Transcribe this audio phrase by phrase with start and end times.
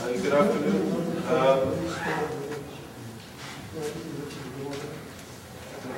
[0.00, 1.22] Good afternoon.
[1.28, 1.60] Um,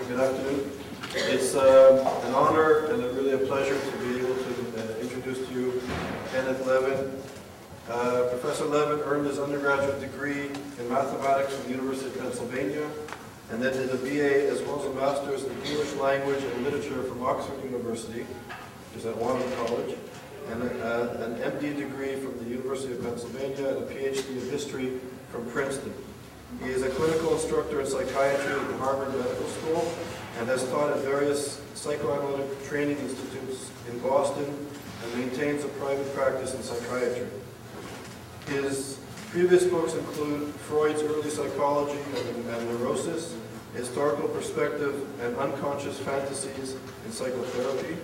[0.09, 0.71] Good afternoon.
[1.15, 5.47] It's uh, an honor and a really a pleasure to be able to uh, introduce
[5.47, 5.83] to you
[6.33, 7.13] Kenneth Levin.
[7.89, 10.49] Uh, Professor Levin earned his undergraduate degree
[10.79, 12.87] in mathematics from the University of Pennsylvania,
[13.51, 17.05] and then did a BA as well as a master's in English language and literature
[17.05, 19.97] from Oxford University, which is at Warren College,
[20.51, 25.01] and uh, an MD degree from the University of Pennsylvania, and a PhD in history
[25.31, 25.95] from Princeton.
[26.63, 29.93] He is a clinical instructor in psychiatry at the Harvard Medical School
[30.39, 34.45] and has taught at various psychoanalytic training institutes in Boston
[35.03, 37.27] and maintains a private practice in psychiatry.
[38.47, 38.99] His
[39.31, 43.35] previous books include Freud's Early Psychology and, and Neurosis,
[43.75, 47.97] Historical Perspective, and Unconscious Fantasies in Psychotherapy.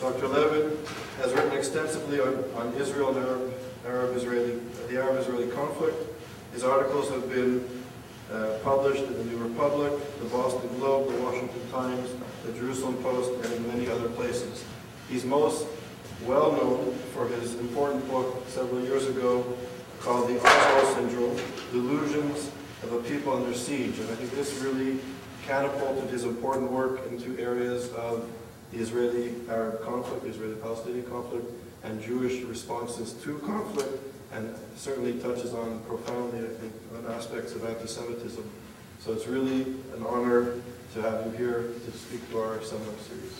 [0.00, 0.28] Dr.
[0.28, 0.76] Levin
[1.18, 3.54] has written extensively on, on Israel and Arab,
[3.86, 5.96] Arab-Israeli, the Arab-Israeli conflict.
[6.52, 7.66] His articles have been
[8.30, 12.10] uh, published in the New Republic, the Boston Globe, the Washington Times,
[12.44, 14.64] the Jerusalem Post, and in many other places.
[15.08, 15.66] He's most
[16.24, 19.44] well known for his important book several years ago
[20.00, 21.36] called The Oslo Syndrome,
[21.72, 22.50] Delusions
[22.82, 23.98] of a People Under Siege.
[23.98, 24.98] And I think this really
[25.46, 28.28] catapulted his important work into areas of
[28.72, 31.46] the Israeli-Arab conflict, the Israeli-Palestinian conflict,
[31.84, 37.64] and Jewish responses to conflict, and certainly touches on profoundly, I think, on aspects of
[37.64, 38.44] anti-Semitism.
[39.00, 39.62] So it's really
[39.94, 40.54] an honor
[40.94, 43.32] to have you here to speak to our seminar series.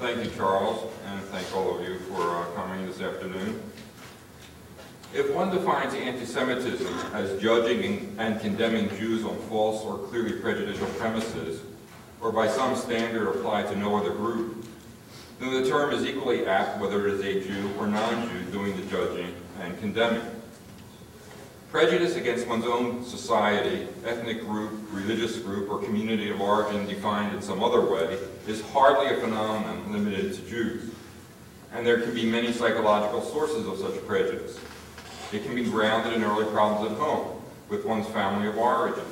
[0.00, 3.69] Thank you, Charles, and thank all of you for uh, coming this afternoon.
[5.12, 11.62] If one defines anti-Semitism as judging and condemning Jews on false or clearly prejudicial premises,
[12.20, 14.64] or by some standard applied to no other group,
[15.40, 18.82] then the term is equally apt whether it is a Jew or non-Jew doing the
[18.86, 20.22] judging and condemning.
[21.72, 27.42] Prejudice against one's own society, ethnic group, religious group, or community of origin defined in
[27.42, 30.92] some other way is hardly a phenomenon limited to Jews.
[31.72, 34.58] And there can be many psychological sources of such prejudice.
[35.32, 39.04] It can be grounded in early problems at home, with one's family of origin.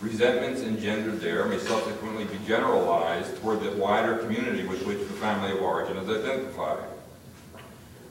[0.00, 5.52] Resentments engendered there may subsequently be generalized toward the wider community with which the family
[5.52, 6.88] of origin is identified.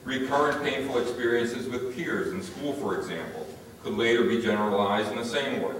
[0.04, 3.46] Recurrent painful experiences with peers in school, for example,
[3.82, 5.74] could later be generalized in the same way.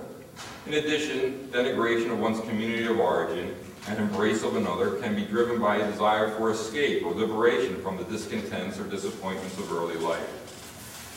[0.67, 3.57] In addition, denigration of one's community of origin
[3.89, 7.97] and embrace of another can be driven by a desire for escape or liberation from
[7.97, 10.42] the discontents or disappointments of early life.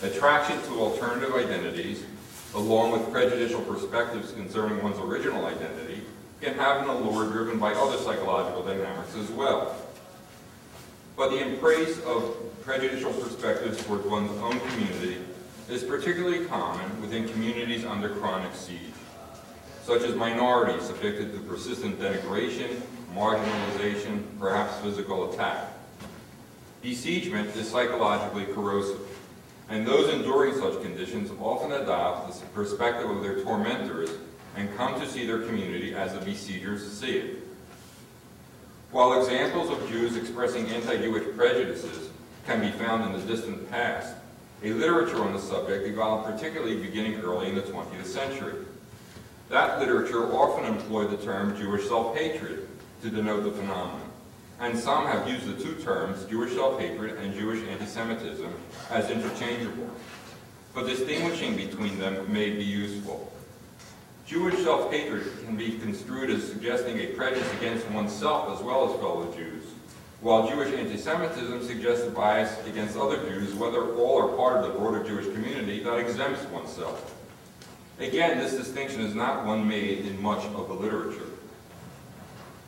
[0.03, 2.03] Attraction to alternative identities,
[2.53, 6.01] along with prejudicial perspectives concerning one's original identity,
[6.41, 9.75] can have an allure driven by other psychological dynamics as well.
[11.15, 15.17] But the embrace of prejudicial perspectives towards one's own community
[15.69, 18.79] is particularly common within communities under chronic siege,
[19.83, 22.81] such as minorities subjected to persistent denigration,
[23.15, 25.71] marginalization, perhaps physical attack.
[26.81, 28.99] Besiegement is psychologically corrosive,
[29.69, 34.11] and those enduring such conditions often adopt the perspective of their tormentors
[34.55, 37.39] and come to see their community as the besiegers see it.
[38.91, 42.09] While examples of Jews expressing anti-Jewish prejudices
[42.45, 44.15] can be found in the distant past,
[44.63, 48.53] a literature on the subject evolved particularly beginning early in the 20th century.
[49.49, 52.67] That literature often employed the term Jewish self-hatred
[53.01, 54.04] to denote the phenomenon,
[54.59, 58.53] and some have used the two terms, Jewish self-hatred and Jewish anti-Semitism,
[58.89, 59.89] as interchangeable.
[60.73, 63.31] But distinguishing between them may be useful.
[64.25, 69.31] Jewish self-hatred can be construed as suggesting a prejudice against oneself as well as fellow
[69.35, 69.63] Jews,
[70.21, 74.79] while Jewish anti-Semitism suggests a bias against other Jews, whether all or part of the
[74.79, 77.13] broader Jewish community that exempts oneself.
[77.99, 81.29] Again, this distinction is not one made in much of the literature.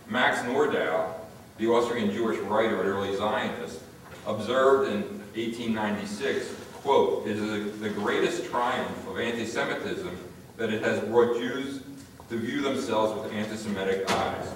[0.08, 1.17] Max Nordau,
[1.58, 3.80] the Austrian Jewish writer and early Zionist,
[4.26, 5.02] observed in
[5.36, 10.18] 1896, quote, it is the greatest triumph of anti-Semitism
[10.58, 11.82] that it has brought Jews
[12.30, 14.54] to view themselves with anti-Semitic eyes,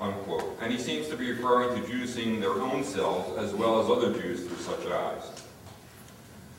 [0.00, 0.56] unquote.
[0.60, 3.90] And he seems to be referring to Jews seeing their own selves as well as
[3.90, 5.22] other Jews through such eyes.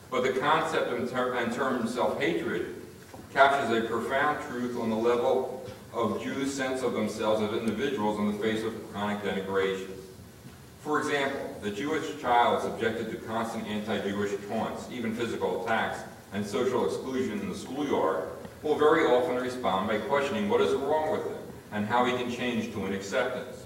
[0.10, 2.76] But the concept and term self-hatred
[3.34, 5.66] captures a profound truth on the level
[5.98, 9.90] of Jews' sense of themselves as individuals in the face of chronic denigration.
[10.82, 16.00] For example, the Jewish child subjected to constant anti-Jewish taunts, even physical attacks,
[16.34, 18.30] and social exclusion in the schoolyard
[18.62, 21.38] will very often respond by questioning what is wrong with him
[21.72, 23.64] and how he can change to an acceptance.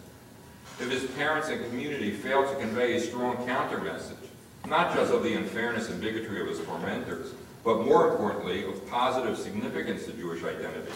[0.79, 4.17] if his parents and community fail to convey a strong counter-message,
[4.65, 7.33] not just of the unfairness and bigotry of his tormentors,
[7.63, 10.91] but more importantly, of positive significance to Jewish identity,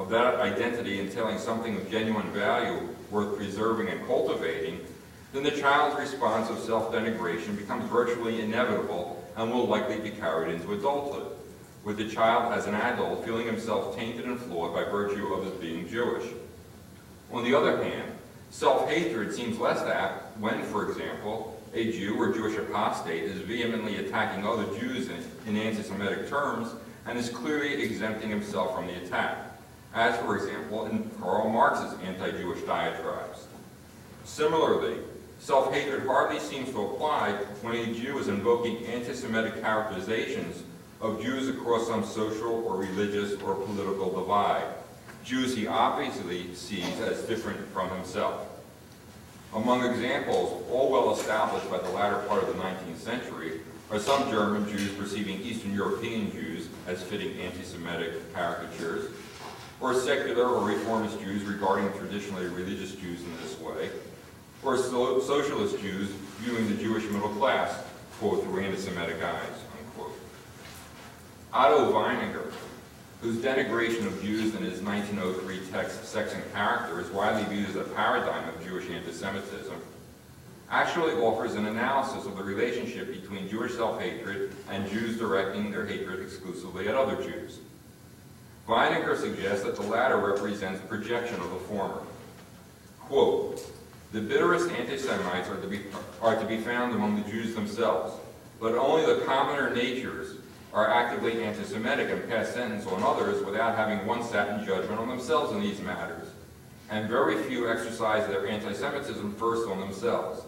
[0.00, 4.80] of that identity entailing something of genuine value worth preserving and cultivating,
[5.34, 10.72] then the child's response of self-denigration becomes virtually inevitable and will likely be carried into
[10.72, 11.30] adulthood,
[11.84, 15.54] with the child as an adult feeling himself tainted and flawed by virtue of his
[15.54, 16.24] being Jewish.
[17.30, 18.10] On the other hand,
[18.48, 24.46] self-hatred seems less apt when, for example, a Jew or Jewish apostate is vehemently attacking
[24.46, 25.10] other Jews
[25.46, 26.68] in, anti-Semitic terms
[27.06, 29.49] and is clearly exempting himself from the attack,
[29.94, 33.46] as, for example, in Karl Marx's anti-Jewish diatribes.
[34.24, 34.98] Similarly,
[35.40, 37.32] self-hatred hardly seems to apply
[37.62, 40.62] when a Jew is invoking anti-Semitic characterizations
[41.00, 44.66] of Jews across some social or religious or political divide,
[45.24, 48.46] Jews he obviously sees as different from himself.
[49.54, 53.60] Among examples, all well established by the latter part of the 19th century,
[53.90, 59.10] are some German Jews perceiving Eastern European Jews as fitting anti-Semitic caricatures,
[59.80, 63.90] or secular or reformist Jews regarding traditionally religious Jews in this way,
[64.62, 66.08] or so socialist Jews
[66.40, 67.82] viewing the Jewish middle class,
[68.18, 69.48] quote, through anti-Semitic eyes,
[69.78, 70.18] unquote.
[71.52, 72.52] Otto Weininger,
[73.22, 77.76] whose denigration of Jews in his 1903 text Sex and Character is widely viewed as
[77.76, 79.76] a paradigm of Jewish anti-Semitism,
[80.70, 86.20] actually offers an analysis of the relationship between Jewish self-hatred and Jews directing their hatred
[86.20, 87.58] exclusively at other Jews.
[88.70, 92.02] Weininger suggests that the latter represents a projection of the former.
[93.00, 93.68] Quote,
[94.12, 95.80] the bitterest anti-Semites are to, be,
[96.22, 98.14] are to be found among the Jews themselves,
[98.60, 100.36] but only the commoner natures
[100.72, 105.08] are actively anti-Semitic and pass sentence on others without having once sat in judgment on
[105.08, 106.28] themselves in these matters.
[106.90, 110.42] And very few exercise their anti-Semitism first on themselves.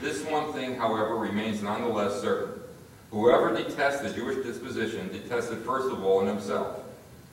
[0.00, 2.60] This one thing, however, remains nonetheless certain.
[3.12, 6.81] Whoever detests the Jewish disposition detests it first of all in himself.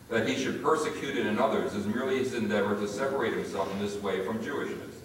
[0.10, 3.80] That he should persecute it in others is merely his endeavor to separate himself in
[3.80, 4.96] this way from Jewishness.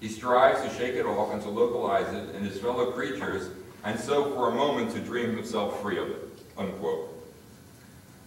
[0.00, 3.50] He strives to shake it off and to localize it in his fellow creatures,
[3.84, 6.30] and so for a moment to dream himself free of it
[6.60, 7.08] unquote.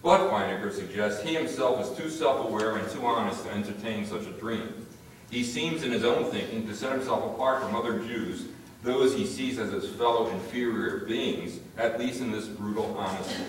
[0.02, 4.32] But, Weininger suggests, he himself is too self-aware and too honest to entertain such a
[4.32, 4.86] dream.
[5.30, 8.44] He seems in his own thinking to set himself apart from other Jews,
[8.82, 13.44] those he sees as his fellow inferior beings, at least in this brutal honesty.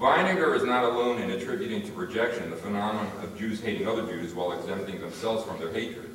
[0.00, 4.34] Weininger is not alone in attributing to rejection the phenomenon of Jews hating other Jews
[4.34, 6.10] while exempting themselves from their hatred.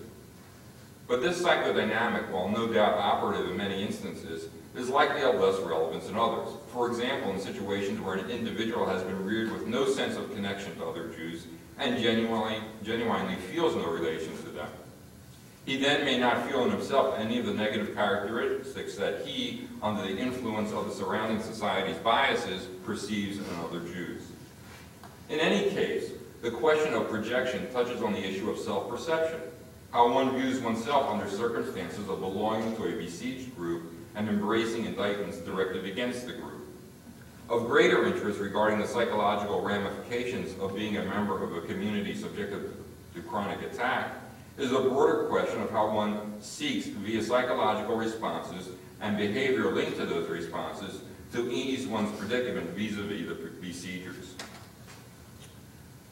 [1.08, 6.10] But this psychodynamic, while no doubt operative in many instances, is likely of less relevance
[6.10, 6.50] in others.
[6.74, 10.76] For example, in situations where an individual has been reared with no sense of connection
[10.76, 11.48] to other Jews
[11.80, 14.47] and genuinely, genuinely feels no relations to.
[15.68, 20.02] He then may not feel in himself any of the negative characteristics that he, under
[20.02, 24.22] the influence of the surrounding society's biases, perceives in other Jews.
[25.28, 26.12] In any case,
[26.42, 29.42] the question of projection touches on the issue of self-perception,
[29.92, 35.40] how one views oneself under circumstances of belonging to a besieged group and embracing indictments
[35.40, 36.66] directed against the group.
[37.50, 42.72] Of greater interest regarding the psychological ramifications of being a member of a community subjected
[43.16, 44.14] to chronic attack
[44.58, 48.70] is a broader question of how one seeks via psychological responses
[49.02, 54.36] and behavior linked to those responses to ease one's predicament vis-a-vis -vis the besiegers.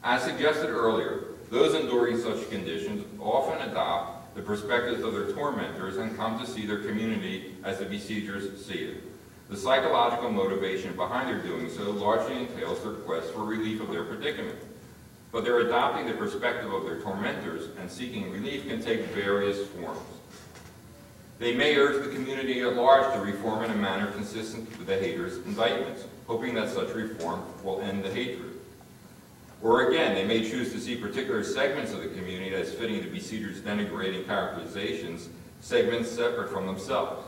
[0.04, 6.16] As suggested earlier, those enduring such conditions often adopt the perspectives of their tormentors and
[6.16, 9.02] come to see their community as the besiegers see it.
[9.48, 14.04] The psychological motivation behind their doing so largely entails their quest for relief of their
[14.04, 14.58] predicament.
[15.32, 19.98] But their adopting the perspective of their tormentors and seeking relief can take various forms.
[21.38, 24.96] They may urge the community at large to reform in a manner consistent with the
[24.96, 28.54] haters' indictments, hoping that such reform will end the hatred.
[29.62, 33.10] Or again, they may choose to see particular segments of the community as fitting the
[33.10, 35.28] besiegers' denigrating characterizations,
[35.60, 37.26] segments separate from themselves.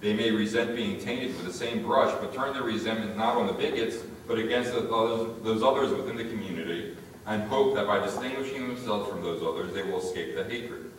[0.00, 3.46] They may resent being tainted with the same brush, but turn their resentment not on
[3.46, 6.96] the bigots, but against those others within the community,
[7.26, 10.90] and hope that by distinguishing themselves from those others, they will escape the hatred.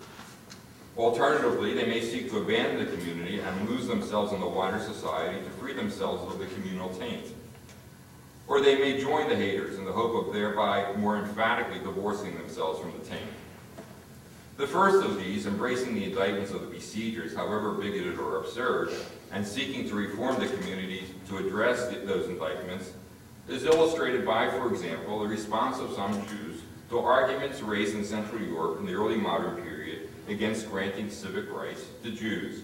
[0.98, 5.44] Alternatively, they may seek to abandon the community and lose themselves in the wider society
[5.44, 7.28] to free themselves of the communal taint.
[8.48, 12.80] Or they may join the haters in the hope of thereby more emphatically divorcing themselves
[12.80, 13.30] from the taint.
[14.58, 18.94] The first of these, embracing the indictments of the besiegers, however bigoted or absurd,
[19.34, 22.94] and seeking to reform the community to address those indictments,
[23.48, 28.42] is illustrated by, for example, the response of some Jews to arguments raised in Central
[28.42, 32.64] Europe in the early modern period against granting civic rights to Jews.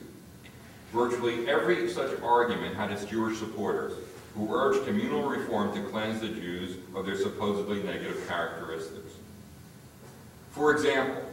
[0.91, 3.93] Virtually every such argument had its Jewish supporters,
[4.35, 9.13] who urged communal reform to cleanse the Jews of their supposedly negative characteristics.
[10.51, 11.23] For example,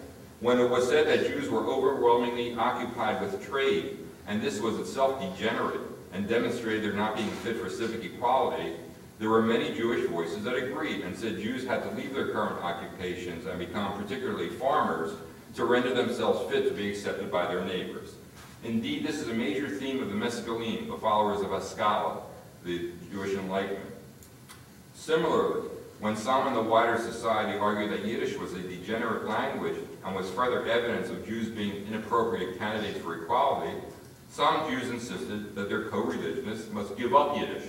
[0.40, 5.21] when it was said that Jews were overwhelmingly occupied with trade, and this was itself
[5.21, 5.81] degenerate
[6.12, 8.75] and demonstrated their not being fit for civic equality,
[9.19, 12.63] there were many Jewish voices that agreed and said Jews had to leave their current
[12.63, 15.13] occupations and become particularly farmers
[15.57, 18.15] to render themselves fit to be accepted by their neighbors.
[18.63, 22.23] Indeed, this is a major theme of the Maskilim, the followers of Haskalah,
[22.65, 23.91] the Jewish Enlightenment.
[24.95, 25.69] Similarly,
[26.01, 30.31] when some in the wider society argued that Yiddish was a degenerate language and was
[30.31, 33.75] further evidence of Jews being inappropriate candidates for equality,
[34.31, 37.65] some Jews insisted that their co-religionists must give up Yiddish,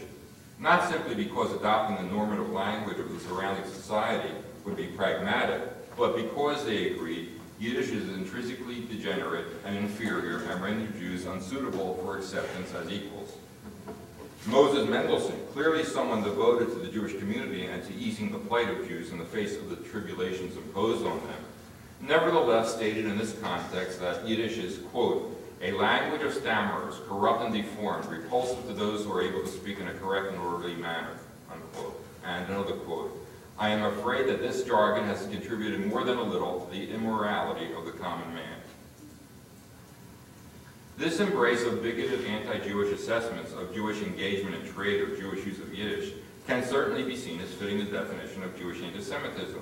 [0.59, 4.33] not simply because adopting the normative language of the surrounding society
[4.65, 5.61] would be pragmatic,
[5.97, 12.17] but because they agreed Yiddish is intrinsically degenerate and inferior and rendered Jews unsuitable for
[12.17, 13.35] acceptance as equals.
[14.47, 18.87] Moses Mendelssohn, clearly someone devoted to the Jewish community and to easing the plight of
[18.87, 21.43] Jews in the face of the tribulations imposed on them,
[22.01, 27.53] nevertheless stated in this context that Yiddish is, quote, a language of stammerers, corrupt and
[27.53, 31.17] deformed, repulsive to those who are able to speak in a correct and orderly manner,
[31.51, 32.01] unquote.
[32.25, 33.15] And another quote,
[33.57, 37.73] I am afraid that this jargon has contributed more than a little to the immorality
[37.73, 38.55] of the common man.
[40.97, 45.73] This embrace of bigoted anti-Jewish assessments of Jewish engagement in trade or Jewish use of
[45.73, 46.13] Yiddish
[46.47, 49.61] can certainly be seen as fitting the definition of Jewish antisemitism,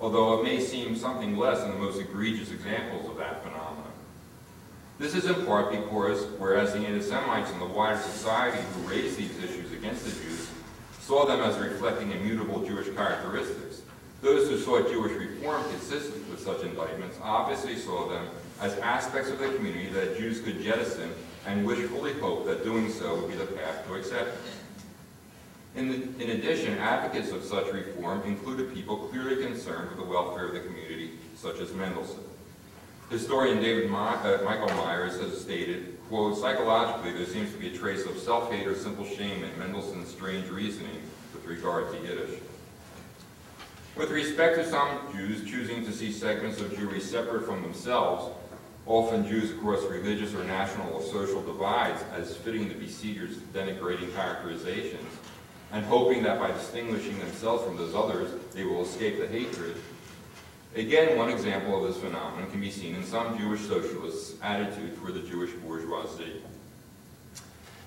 [0.00, 3.75] although it may seem something less than the most egregious examples of that phenomenon.
[4.98, 9.36] This is in part because, whereas the anti-Semites in the wider society who raised these
[9.44, 10.50] issues against the Jews
[11.00, 13.82] saw them as reflecting immutable Jewish characteristics,
[14.22, 18.26] those who sought Jewish reform consistent with such indictments obviously saw them
[18.60, 21.12] as aspects of the community that Jews could jettison
[21.46, 24.56] and wishfully hope that doing so would be the path to acceptance.
[25.76, 30.46] In, the, in addition, advocates of such reform included people clearly concerned with the welfare
[30.46, 32.25] of the community, such as Mendelssohn.
[33.10, 38.04] Historian David uh, Michael Myers has stated, quote, psychologically there seems to be a trace
[38.04, 41.00] of self-hate or simple shame in Mendelssohn's strange reasoning
[41.32, 42.40] with regard to Yiddish.
[43.94, 48.34] With respect to some Jews choosing to see segments of Jewry separate from themselves,
[48.86, 55.12] often Jews across religious or national or social divides as fitting the besiegers' denigrating characterizations,
[55.72, 59.76] and hoping that by distinguishing themselves from those others, they will escape the hatred.
[60.76, 65.14] Again, one example of this phenomenon can be seen in some Jewish socialists' attitude toward
[65.14, 66.42] the Jewish bourgeoisie.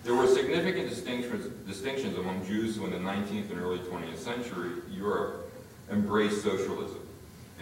[0.03, 5.51] There were significant distinctions, among Jews who in the 19th and early 20th century Europe
[5.91, 7.00] embraced socialism.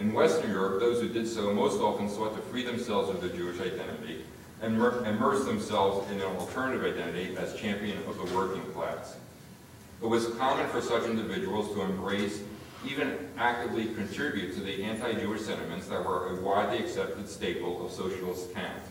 [0.00, 3.28] In Western Europe, those who did so most often sought to free themselves of their
[3.28, 4.24] Jewish identity
[4.62, 9.16] and immerse themselves in an alternative identity as champion of the working class.
[10.00, 12.40] It was common for such individuals to embrace,
[12.86, 18.54] even actively contribute to the anti-Jewish sentiments that were a widely accepted staple of socialist
[18.54, 18.82] camp.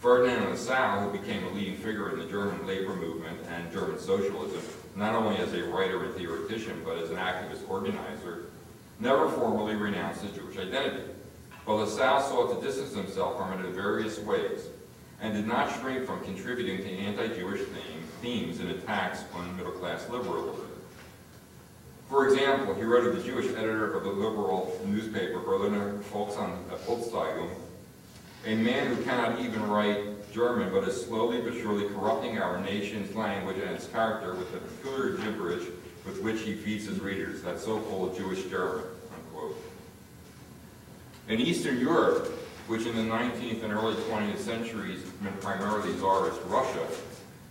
[0.00, 4.60] Ferdinand Lassalle, who became a leading figure in the German labor movement and German socialism,
[4.96, 8.46] not only as a writer and theoretician, but as an activist organizer,
[8.98, 11.04] never formally renounced his Jewish identity.
[11.64, 14.66] But Lassalle sought to distance himself from it in various ways,
[15.20, 17.60] and did not shrink from contributing to anti-Jewish
[18.20, 20.71] themes and attacks on middle-class liberalism.
[22.12, 27.48] For example, he wrote of the Jewish editor of the liberal newspaper Berliner Volkszeitung,
[28.44, 33.16] a man who cannot even write German but is slowly but surely corrupting our nation's
[33.16, 35.64] language and its character with the peculiar gibberish
[36.04, 38.84] with which he feeds his readers, that so-called Jewish German,
[39.16, 39.56] unquote.
[41.28, 42.26] In Eastern Europe,
[42.66, 46.86] which in the 19th and early 20th centuries meant primarily Tsarist Russia,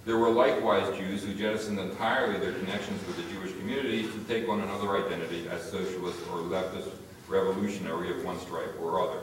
[0.06, 4.50] there were likewise Jews who jettisoned entirely their connections with the Jewish community to take
[4.50, 6.90] on another identity as socialist or leftist
[7.28, 9.20] revolutionary of one stripe or other.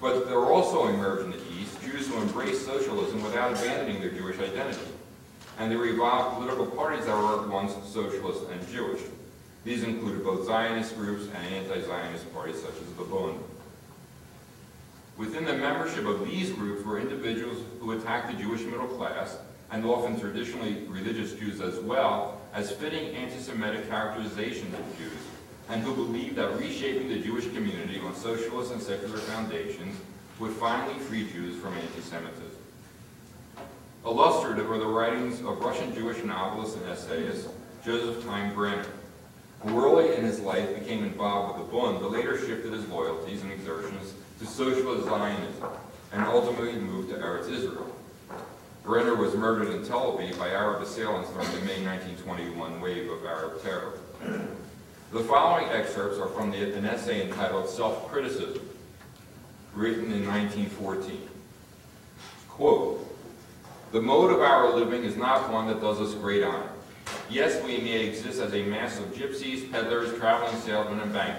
[0.00, 4.38] But there also emerged in the East Jews who embraced socialism without abandoning their Jewish
[4.38, 4.86] identity.
[5.58, 9.00] And there evolved political parties that were at once socialist and Jewish.
[9.64, 13.38] These included both Zionist groups and anti-Zionist parties such as the Bund.
[15.16, 19.38] Within the membership of these groups were individuals who attacked the Jewish middle class,
[19.70, 25.12] and often traditionally religious Jews as well, as fitting anti-Semitic characterizations of Jews,
[25.68, 29.96] and who believed that reshaping the Jewish community on socialist and secular foundations
[30.38, 32.50] would finally free Jews from anti-Semitism.
[34.04, 37.48] Illustrative are the writings of Russian Jewish novelist and essayist
[37.84, 38.86] Joseph Chaim Brenner,
[39.60, 43.42] who early in his life became involved with the Bund, but later shifted his loyalties
[43.42, 45.70] and exertions to socialist Zionism,
[46.12, 47.93] and ultimately moved to Eretz Israel.
[48.84, 53.24] Brenner was murdered in Tel Aviv by Arab assailants during the May 1921 wave of
[53.24, 53.98] Arab terror.
[55.10, 58.60] The following excerpts are from the, an essay entitled Self-Criticism,
[59.74, 61.28] written in 1914.
[62.50, 63.16] Quote,
[63.92, 66.68] The mode of our living is not one that does us great honor.
[67.30, 71.38] Yes, we may exist as a mass of gypsies, peddlers, traveling salesmen, and bank.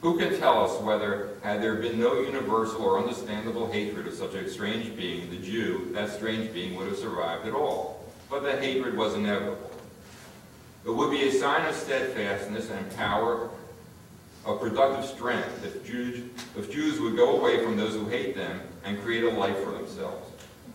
[0.00, 4.34] Who can tell us whether, had there been no universal or understandable hatred of such
[4.34, 8.04] a strange being, the Jew, that strange being would have survived at all?
[8.30, 9.70] But the hatred was inevitable.
[10.86, 13.50] It would be a sign of steadfastness and power,
[14.44, 16.22] of productive strength, if Jews,
[16.56, 19.72] if Jews would go away from those who hate them and create a life for
[19.72, 20.30] themselves.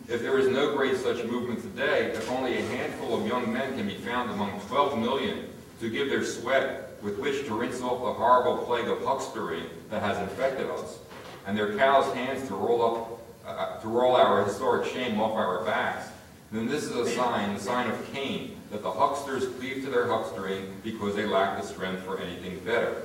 [0.10, 3.76] If there is no great such movement today, if only a handful of young men
[3.78, 5.48] can be found among 12 million
[5.80, 10.02] to give their sweat with which to rinse off the horrible plague of huckstery that
[10.02, 11.00] has infected us,
[11.46, 15.64] and their calloused hands to roll up, uh, to roll our historic shame off our
[15.66, 16.08] backs,
[16.52, 20.06] then this is a sign, the sign of Cain, that the hucksters cleave to their
[20.06, 22.96] huckstering because they lack the strength for anything better.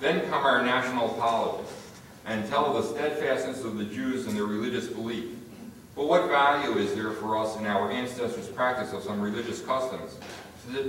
[0.00, 1.70] Then come our national apologies
[2.24, 5.36] and tell of the steadfastness of the Jews in their religious belief.
[5.94, 10.16] But what value is there for us in our ancestors' practice of some religious customs,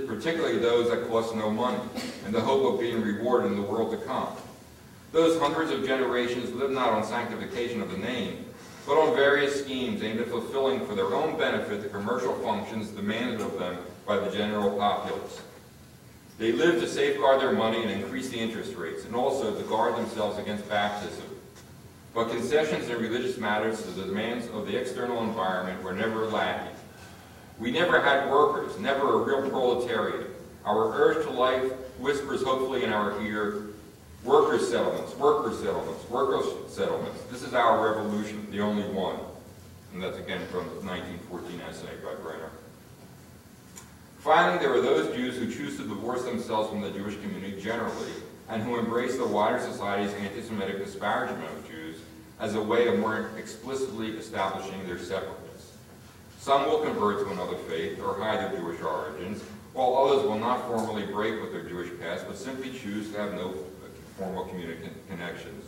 [0.06, 1.80] particularly those that cost no money,
[2.24, 4.28] and the hope of being rewarded in the world to come?
[5.12, 8.46] Those hundreds of generations lived not on sanctification of the name,
[8.86, 13.40] but on various schemes aimed at fulfilling for their own benefit the commercial functions demanded
[13.40, 15.40] of them by the general populace.
[16.38, 19.96] They lived to safeguard their money and increase the interest rates, and also to guard
[19.96, 21.24] themselves against baptism.
[22.12, 26.73] But concessions in religious matters to the demands of the external environment were never lacking.
[27.58, 30.28] We never had workers, never a real proletariat.
[30.64, 33.62] Our urge to life whispers hopefully in our ear,
[34.24, 37.22] workers' settlements, workers' settlements, workers' settlements.
[37.30, 39.16] This is our revolution, the only one.
[39.92, 42.50] And that's again from the 1914 essay by Brenner.
[44.18, 48.10] Finally, there are those Jews who choose to divorce themselves from the Jewish community generally,
[48.48, 51.98] and who embrace the wider society's anti-Semitic disparagement of Jews
[52.40, 55.43] as a way of more explicitly establishing their separateness.
[56.44, 59.40] Some will convert to another faith or hide their Jewish origins,
[59.72, 63.32] while others will not formally break with their Jewish past, but simply choose to have
[63.32, 63.54] no
[64.18, 65.64] formal community connections.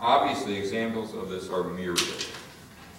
[0.00, 2.24] Obviously, examples of this are myriad.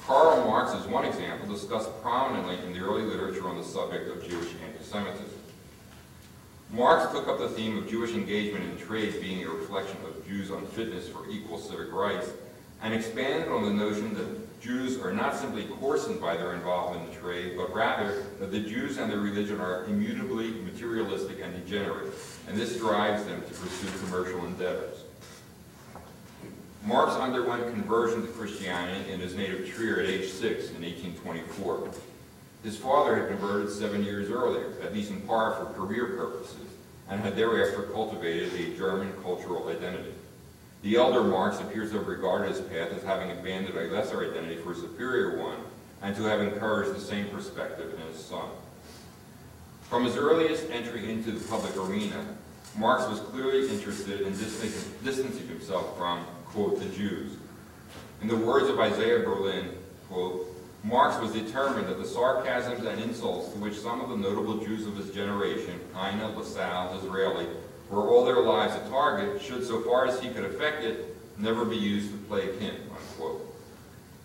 [0.05, 4.21] Karl Marx is one example discussed prominently in the early literature on the subject of
[4.21, 5.39] Jewish anti-Semitism.
[6.69, 10.51] Marx took up the theme of Jewish engagement in trade being a reflection of Jews'
[10.51, 12.29] unfitness for equal civic rights,
[12.83, 17.19] and expanded on the notion that Jews are not simply coarsened by their involvement in
[17.19, 22.13] trade, but rather that the Jews and their religion are immutably materialistic and degenerate,
[22.47, 25.03] and this drives them to pursue commercial endeavors.
[26.85, 31.89] Marx underwent conversion to Christianity in his native Trier at age six in 1824.
[32.63, 36.67] His father had converted seven years earlier, at least in part for career purposes,
[37.09, 40.13] and had thereafter cultivated a German cultural identity.
[40.83, 44.57] The elder Marx appears to have regarded his path as having abandoned a lesser identity
[44.57, 45.57] for a superior one,
[46.01, 48.49] and to have encouraged the same perspective in his son.
[49.83, 52.25] From his earliest entry into the public arena,
[52.77, 57.37] Marx was clearly interested in distancing himself from quote, the Jews.
[58.21, 59.69] In the words of Isaiah Berlin,
[60.09, 60.47] quote,
[60.83, 64.85] Marx was determined that the sarcasms and insults to which some of the notable Jews
[64.85, 67.47] of his generation, Heine, Lassalle, Disraeli,
[67.93, 71.63] were all their lives a target, should, so far as he could affect it, never
[71.63, 73.55] be used to plague him, unquote.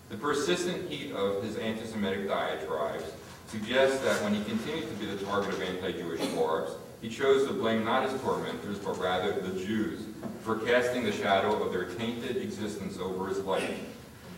[0.09, 3.03] The persistent heat of his anti-Semitic diatribes
[3.47, 7.53] suggests that when he continued to be the target of anti-Jewish barbs, he chose to
[7.53, 10.01] blame not his tormentors, but rather the Jews,
[10.41, 13.79] for casting the shadow of their tainted existence over his life.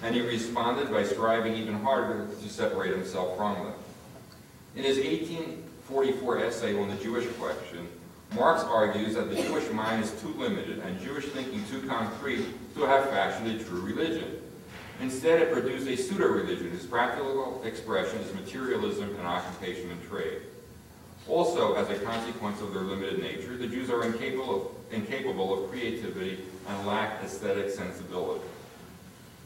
[0.04, 3.74] And he responded by striving even harder to separate himself from them.
[4.76, 7.88] In his 1844 essay on the Jewish question,
[8.34, 12.82] Marx argues that the Jewish mind is too limited and Jewish thinking too concrete to
[12.84, 14.42] have fashioned a true religion.
[15.02, 20.44] Instead, it produced a pseudo-religion whose practical expression is materialism and occupation and trade.
[21.28, 25.70] Also, as a consequence of their limited nature, the Jews are incapable of, incapable of
[25.70, 28.46] creativity and lack aesthetic sensibility.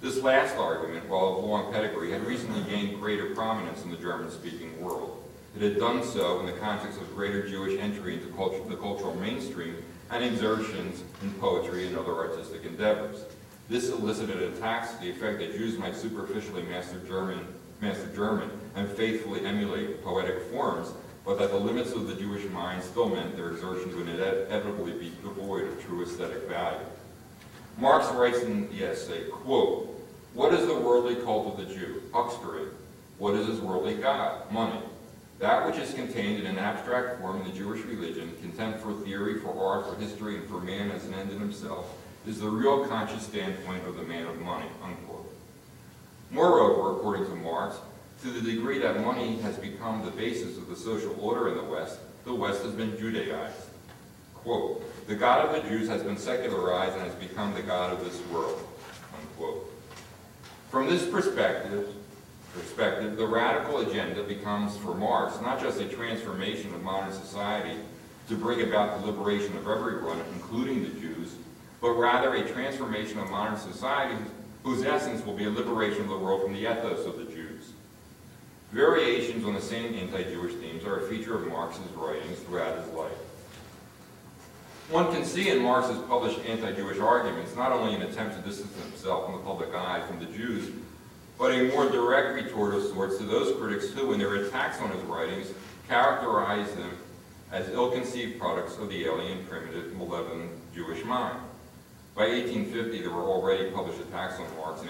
[0.01, 4.79] This last argument, while of long pedigree, had recently gained greater prominence in the German-speaking
[4.79, 5.14] world.
[5.55, 9.15] It had done so in the context of greater Jewish entry into culture, the cultural
[9.15, 9.75] mainstream
[10.11, 13.23] and exertions in poetry and other artistic endeavors.
[13.69, 17.45] This elicited attacks to the effect that Jews might superficially master German,
[17.81, 20.91] master German and faithfully emulate poetic forms
[21.25, 25.11] but that the limits of the Jewish mind still meant their exertions would inevitably be
[25.23, 26.85] devoid of true aesthetic value.
[27.79, 29.89] Marx writes in the essay, quote,
[30.35, 32.03] What is the worldly cult of the Jew?
[32.13, 32.69] Huckstering.
[33.17, 34.51] What is his worldly god?
[34.51, 34.79] Money.
[35.39, 39.39] That which is contained in an abstract form in the Jewish religion, contempt for theory,
[39.39, 41.93] for art, for history, and for man as an end in himself,
[42.25, 45.31] is the real conscious standpoint of the man of money, unquote.
[46.31, 47.75] Moreover, according to Marx,
[48.21, 51.63] to the degree that money has become the basis of the social order in the
[51.63, 53.67] West, the West has been Judaized.
[54.33, 58.03] Quote, the God of the Jews has been secularized and has become the God of
[58.03, 58.65] this world,
[59.19, 59.71] unquote.
[60.71, 61.89] From this perspective,
[62.55, 67.77] perspective, the radical agenda becomes for Marx not just a transformation of modern society
[68.29, 71.35] to bring about the liberation of everyone, including the Jews,
[71.81, 74.15] but rather a transformation of modern society
[74.63, 77.73] whose essence will be a liberation of the world from the ethos of the Jews.
[78.71, 83.11] Variations on the same anti-Jewish themes are a feature of Marx's writings throughout his life.
[84.89, 89.25] One can see in Marx's published anti-Jewish arguments not only an attempt to distance himself
[89.25, 90.71] from the public eye from the Jews,
[91.37, 94.89] but a more direct retort of sorts to those critics who, in their attacks on
[94.91, 95.51] his writings,
[95.87, 96.91] characterize them
[97.51, 101.37] as ill-conceived products of the alien, primitive, malevolent Jewish mind.
[102.15, 104.89] By 1850, there were already published attacks on Marx in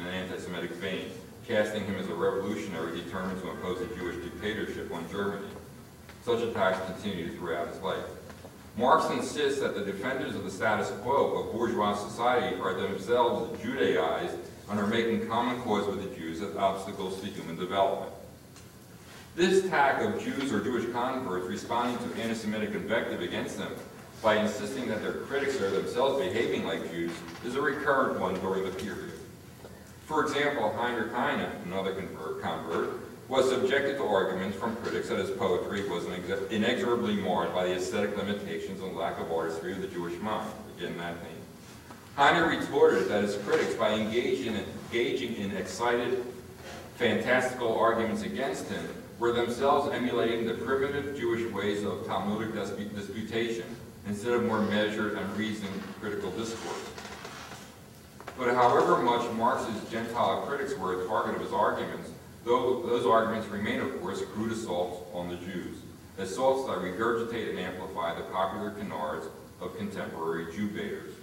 [0.00, 1.10] an anti-Semitic vein,
[1.46, 5.46] casting him as a revolutionary determined to impose a Jewish dictatorship on Germany.
[6.24, 8.04] Such attacks continued throughout his life.
[8.76, 14.36] Marx insists that the defenders of the status quo of bourgeois society are themselves Judaized
[14.70, 18.12] and are making common cause with the Jews as obstacles to human development.
[19.34, 23.72] This attack of Jews or Jewish converts responding to anti-Semitic invective against them
[24.22, 27.12] by insisting that their critics are themselves behaving like Jews
[27.44, 29.12] is a recurrent one during the period.
[30.06, 31.92] For example, Heinrich Heine, another
[32.40, 36.04] convert, was subjected to arguments from critics that his poetry was
[36.50, 40.50] inexorably marred by the aesthetic limitations and lack of artistry of the Jewish mind.
[40.76, 41.39] Again, that theme.
[42.20, 46.22] Heine retorted that his critics, by engaging in, engaging in excited,
[46.96, 48.86] fantastical arguments against him,
[49.18, 52.52] were themselves emulating the primitive Jewish ways of Talmudic
[52.94, 53.64] disputation
[54.06, 56.90] instead of more measured and reasoned critical discourse.
[58.36, 62.10] But however much Marx's Gentile critics were a target of his arguments,
[62.44, 65.78] though those arguments remain, of course, crude assaults on the Jews,
[66.18, 69.24] assaults that regurgitate and amplify the popular canards
[69.62, 71.14] of contemporary Jew baiters.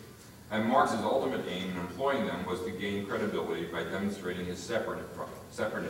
[0.50, 5.10] And Marx's ultimate aim in employing them was to gain credibility by demonstrating his separateness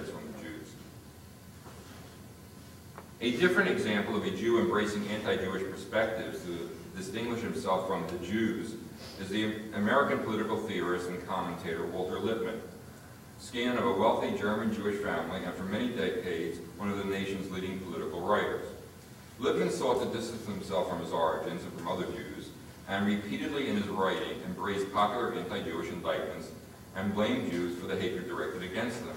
[0.09, 0.67] from the Jews.
[3.21, 8.73] A different example of a Jew embracing anti-Jewish perspectives to distinguish himself from the Jews
[9.21, 12.59] is the American political theorist and commentator Walter Lippmann.
[13.39, 17.51] Scion of a wealthy German Jewish family and for many decades one of the nation's
[17.51, 18.65] leading political writers.
[19.37, 22.26] Lippmann sought to distance himself from his origins and from other Jews,
[22.87, 26.49] and repeatedly in his writing embraced popular anti-Jewish indictments
[26.95, 29.15] and blamed Jews for the hatred directed against them.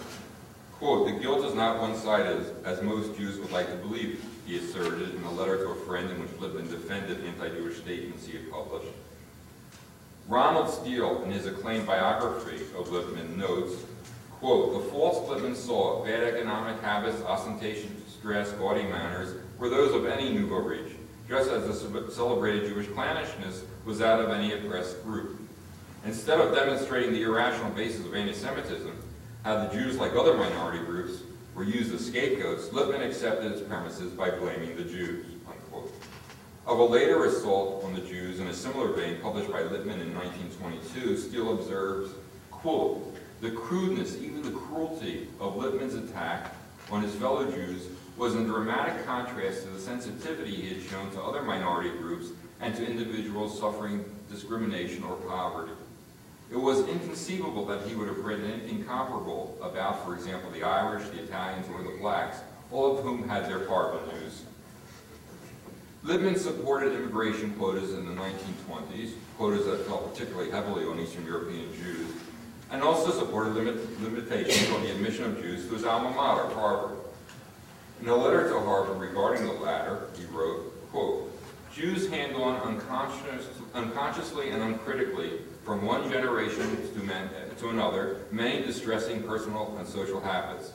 [0.72, 5.14] Quote, the guilt is not one-sided as, most Jews would like to believe, he asserted
[5.14, 8.88] in a letter to a friend in which Lippmann defended anti-Jewish statements he had published.
[10.26, 13.74] Ronald Steel, in his acclaimed biography of Lippmann, notes,
[14.38, 20.06] quote, the faults Lippmann saw, bad economic habits, ostentation, stress, gaudy manners, were those of
[20.06, 20.92] any nouveau riche,
[21.30, 25.40] just as the celebrated Jewish clannishness was that of any oppressed group.
[26.04, 28.92] Instead of demonstrating the irrational basis of anti-Semitism,
[29.44, 31.22] how the Jews, like other minority groups,
[31.54, 35.94] were used as scapegoats, Lippmann accepted its premises by blaming the Jews, unquote.
[36.66, 40.12] Of a later assault on the Jews in a similar vein published by Lippmann in
[40.12, 42.10] 1922, Steel observes,
[42.50, 46.54] quote, the crudeness, even the cruelty of Lippmann's attack
[46.90, 51.22] on his fellow Jews was in dramatic contrast to the sensitivity he had shown to
[51.22, 52.28] other minority groups
[52.60, 55.72] and to individuals suffering discrimination or poverty.
[56.50, 61.08] It was inconceivable that he would have written anything comparable about, for example, the Irish,
[61.10, 62.38] the Italians, or the blacks,
[62.72, 64.44] all of whom had their parvenus.
[66.02, 71.72] Lippmann supported immigration quotas in the 1920s, quotas that fell particularly heavily on Eastern European
[71.74, 72.10] Jews,
[72.70, 76.99] and also supported limit, limitations on the admission of Jews to his alma mater, Harvard.
[78.02, 81.30] In a letter to Harvard regarding the latter, he wrote, quote,
[81.74, 85.32] Jews hand on unconscious, unconsciously and uncritically
[85.64, 90.72] from one generation to, to another many distressing personal and social habits,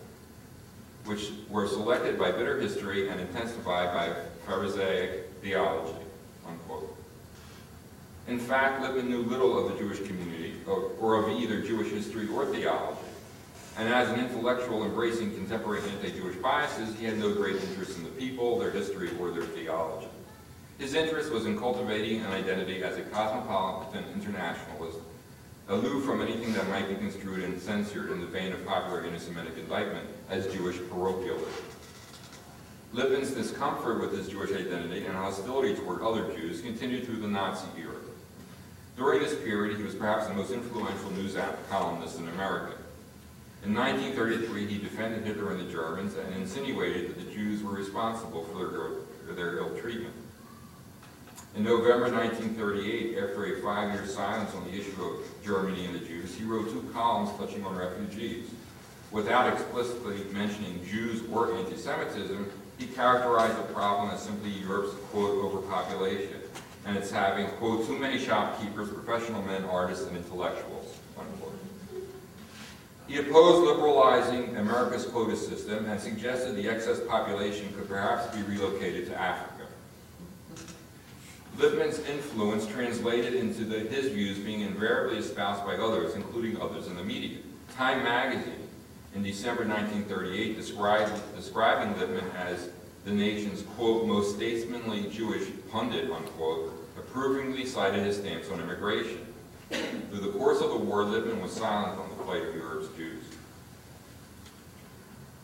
[1.05, 5.97] which were selected by bitter history and intensified by Pharisaic theology,
[6.47, 6.95] unquote.
[8.27, 12.45] In fact, Lippmann knew little of the Jewish community, or of either Jewish history or
[12.45, 13.04] theology.
[13.77, 18.09] And as an intellectual embracing contemporary anti-Jewish biases, he had no great interest in the
[18.11, 20.07] people, their history, or their theology.
[20.77, 24.99] His interest was in cultivating an identity as a cosmopolitan internationalist,
[25.67, 29.57] aloof from anything that might be construed and censored in the vein of popular anti-Semitic
[29.57, 31.49] indictment as Jewish parochialism.
[32.93, 37.67] Lippmann's discomfort with his Jewish identity and hostility toward other Jews continued through the Nazi
[37.77, 37.95] era.
[38.95, 41.35] During this period, he was perhaps the most influential news
[41.69, 42.77] columnist in America.
[43.65, 48.43] In 1933, he defended Hitler and the Germans and insinuated that the Jews were responsible
[48.43, 48.89] for their,
[49.25, 50.13] for their ill treatment.
[51.55, 56.35] In November 1938, after a five-year silence on the issue of Germany and the Jews,
[56.35, 58.51] he wrote two columns touching on refugees.
[59.09, 66.39] Without explicitly mentioning Jews or anti-Semitism, he characterized the problem as simply Europe's, quote, overpopulation,
[66.85, 70.74] and it's having, quote, too many shopkeepers, professional men, artists, and intellectuals.
[73.07, 79.07] He opposed liberalizing America's quota system and suggested the excess population could perhaps be relocated
[79.07, 79.67] to Africa.
[81.57, 86.95] Lippmann's influence translated into the, his views being invariably espoused by others, including others in
[86.95, 87.37] the media.
[87.75, 88.67] Time magazine,
[89.13, 92.69] in December 1938, described, describing Lippmann as
[93.05, 99.24] the nation's, quote, most statesmanly Jewish pundit, unquote, approvingly cited his stance on immigration.
[100.09, 103.23] Through the course of the war, Lippmann was silent on the plight of Europe's Jews.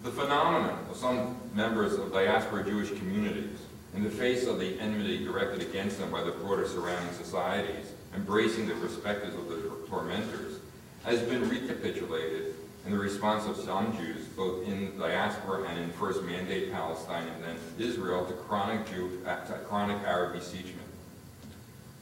[0.04, 3.60] The phenomenon of some members of diaspora Jewish communities,
[3.94, 8.68] in the face of the enmity directed against them by the broader surrounding societies, embracing
[8.68, 10.60] the perspectives of the tormentors,
[11.04, 16.24] has been recapitulated in the response of some Jews, both in diaspora and in first
[16.24, 20.81] Mandate Palestine and then Israel, to chronic, Jew, to chronic Arab besiegement.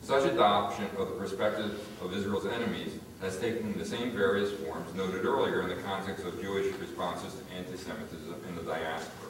[0.10, 5.24] Such adoption of the perspective of Israel's enemies has taken the same various forms noted
[5.24, 9.30] earlier in the context of Jewish responses to anti-Semitism in the diaspora.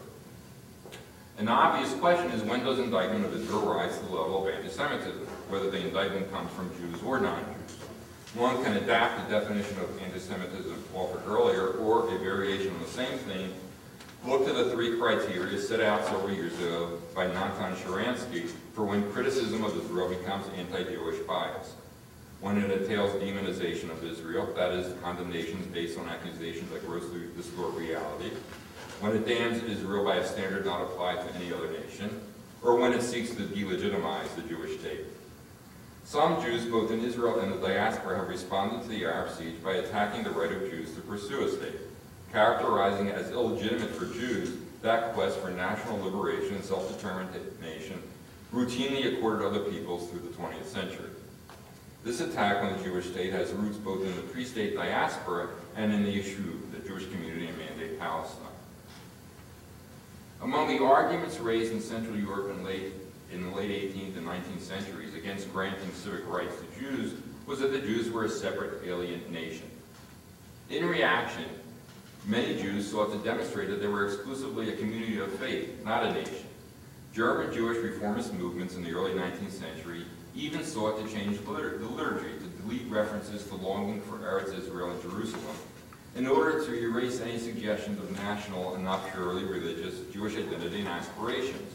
[1.38, 5.28] An obvious question is when does indictment of Israel rise to the level of anti-Semitism,
[5.50, 7.76] whether the indictment comes from Jews or non-Jews?
[8.36, 13.18] One can adapt the definition of anti-Semitism offered earlier, or a variation on the same
[13.18, 13.52] thing.
[14.30, 19.12] Look to the three criteria set out several years ago by Natan Sharansky for when
[19.12, 21.74] criticism of Israel becomes anti-Jewish bias.
[22.40, 27.74] When it entails demonization of Israel, that is, condemnations based on accusations that grossly distort
[27.74, 28.30] reality.
[29.00, 32.22] When it damns Israel by a standard not applied to any other nation,
[32.62, 35.06] or when it seeks to delegitimize the Jewish state.
[36.04, 39.78] Some Jews, both in Israel and the diaspora, have responded to the Arab siege by
[39.78, 41.89] attacking the right of Jews to pursue a state,
[42.32, 48.02] characterizing it as illegitimate for Jews that quest for national liberation and self-determination
[48.54, 51.10] routinely accorded other peoples through the 20th century.
[52.04, 56.04] This attack on the Jewish state has roots both in the pre-state diaspora and in
[56.04, 58.48] the Yishuv of the Jewish community in Mandate Palestine.
[60.42, 62.94] Among the arguments raised in Central Europe in late
[63.32, 67.14] in the late 18th and 19th centuries against granting civic rights to Jews
[67.46, 69.70] was that the Jews were a separate alien nation.
[70.72, 71.46] In reaction,
[72.26, 76.14] many Jews sought to demonstrate that they were exclusively a community of faith, not a
[76.14, 76.46] nation.
[77.14, 80.06] German Jewish reformist movements in the early 19th century
[80.36, 85.02] even sought to change the liturgy to delete references to longing for Eretz Israel and
[85.02, 85.56] Jerusalem
[86.16, 90.88] in order to erase any suggestions of national and not purely religious Jewish identity and
[90.88, 91.74] aspirations.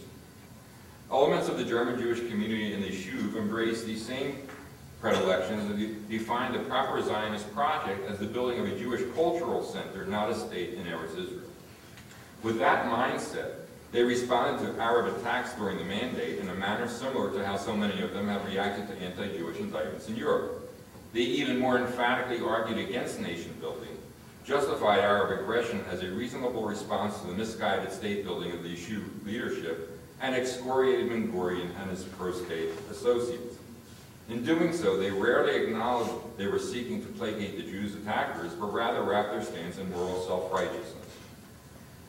[1.10, 4.46] Elements of the German Jewish community in the Yishuv embraced these same
[5.04, 10.06] predilections and define the proper Zionist project as the building of a Jewish cultural center,
[10.06, 11.50] not a state in Eretz Israel.
[12.42, 13.50] With that mindset,
[13.92, 17.76] they responded to Arab attacks during the Mandate in a manner similar to how so
[17.76, 20.72] many of them have reacted to anti-Jewish indictments in Europe.
[21.12, 23.98] They even more emphatically argued against nation building,
[24.46, 29.04] justified Arab aggression as a reasonable response to the misguided state building of the Yishuv
[29.26, 33.56] leadership, and excoriated Ben Gurion and his pro-state associates.
[34.28, 38.72] In doing so, they rarely acknowledged they were seeking to placate the Jews' attackers, but
[38.72, 40.94] rather wrapped their stance in moral self-righteousness.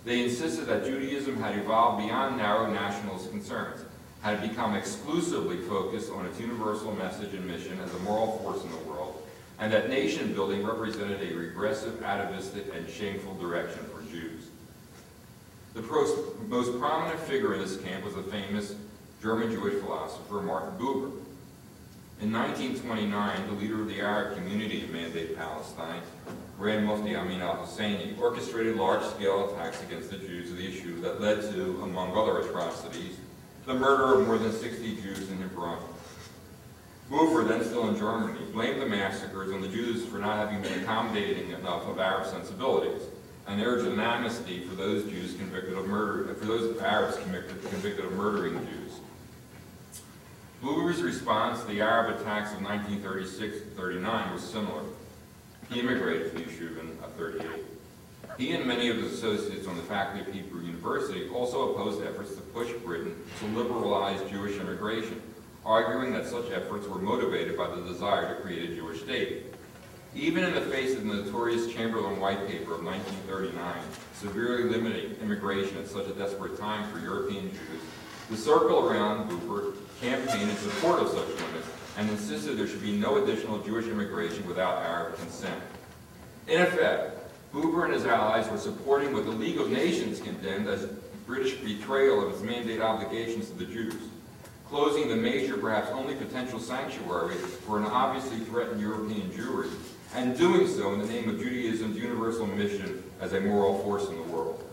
[0.05, 3.81] They insisted that Judaism had evolved beyond narrow nationalist concerns,
[4.21, 8.71] had become exclusively focused on its universal message and mission as a moral force in
[8.71, 9.21] the world,
[9.59, 14.47] and that nation building represented a regressive, atavistic, and shameful direction for Jews.
[15.73, 15.81] The
[16.47, 18.75] most prominent figure in this camp was the famous
[19.21, 21.11] German Jewish philosopher Martin Buber.
[22.21, 26.01] In 1929, the leader of the Arab community in Mandate Palestine,
[26.57, 31.41] Grand Mufti Amin al-Husseini, orchestrated large-scale attacks against the Jews of the Yishuv that led
[31.53, 33.17] to, among other atrocities,
[33.65, 35.77] the murder of more than 60 Jews in Hebron.
[37.11, 40.81] Buber, then still in Germany, blamed the massacres on the Jews for not having been
[40.81, 43.01] accommodating enough of Arab sensibilities
[43.45, 48.05] and urged an amnesty for those Jews convicted of murder, for those Arabs convicted, convicted
[48.05, 48.84] of murdering Jews.
[50.65, 54.81] Buber's response to the Arab attacks of 1936-39 was similar.
[55.69, 57.63] He immigrated to Yishuv in at 38.
[58.39, 62.33] He and many of his associates on the faculty of Hebrew University also opposed efforts
[62.33, 65.21] to push Britain to liberalize Jewish immigration,
[65.63, 69.53] arguing that such efforts were motivated by the desire to create a Jewish state.
[70.15, 73.75] Even in the face of the notorious Chamberlain White Paper of 1939,
[74.15, 77.81] severely limiting immigration at such a desperate time for European Jews,
[78.31, 82.97] the circle around Buber campaigned in support of such limits and insisted there should be
[82.97, 85.61] no additional Jewish immigration without Arab consent.
[86.47, 87.17] In effect,
[87.53, 90.87] Buber and his allies were supporting what the League of Nations condemned as
[91.25, 93.95] British betrayal of its mandate obligations to the Jews,
[94.67, 99.71] closing the major, perhaps only potential sanctuary for an obviously threatened European Jewry,
[100.13, 104.17] and doing so in the name of Judaism's universal mission as a moral force in
[104.17, 104.64] the world.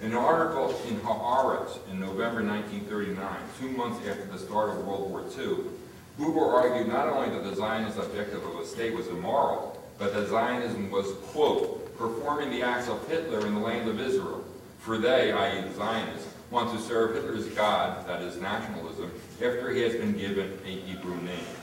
[0.00, 5.10] In an article in Haaretz in November 1939, two months after the start of World
[5.10, 5.64] War II,
[6.16, 10.28] Buber argued not only that the Zionist objective of a state was immoral, but that
[10.28, 14.44] Zionism was, quote, performing the acts of Hitler in the land of Israel.
[14.78, 15.62] For they, i.e.
[15.62, 20.60] the Zionists, want to serve Hitler's God, that is nationalism, after he has been given
[20.64, 21.57] a Hebrew name.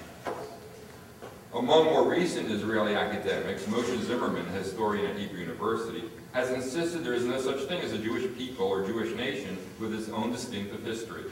[1.56, 7.24] Among more recent Israeli academics, Moshe Zimmerman, historian at Hebrew University, has insisted there is
[7.24, 11.24] no such thing as a Jewish people or Jewish nation with its own distinctive history,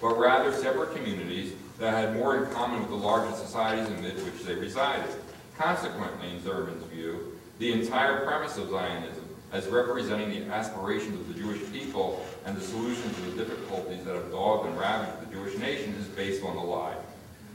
[0.00, 4.44] but rather separate communities that had more in common with the larger societies in which
[4.44, 5.12] they resided.
[5.58, 11.40] Consequently, in Zimmerman's view, the entire premise of Zionism, as representing the aspirations of the
[11.40, 15.58] Jewish people and the solution to the difficulties that have dogged and ravaged the Jewish
[15.58, 16.94] nation, is based on a lie.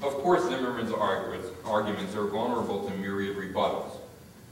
[0.04, 3.98] Of course, Zimmerman's arguments, are vulnerable to myriad rebuttals.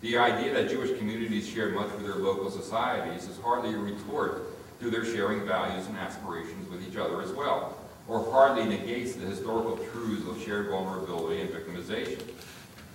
[0.02, 4.44] The idea that Jewish communities share much with their local societies is hardly a retort
[4.80, 7.76] to their sharing values and aspirations with each other as well,
[8.08, 12.22] or hardly negates the historical truths of shared vulnerability and victimization.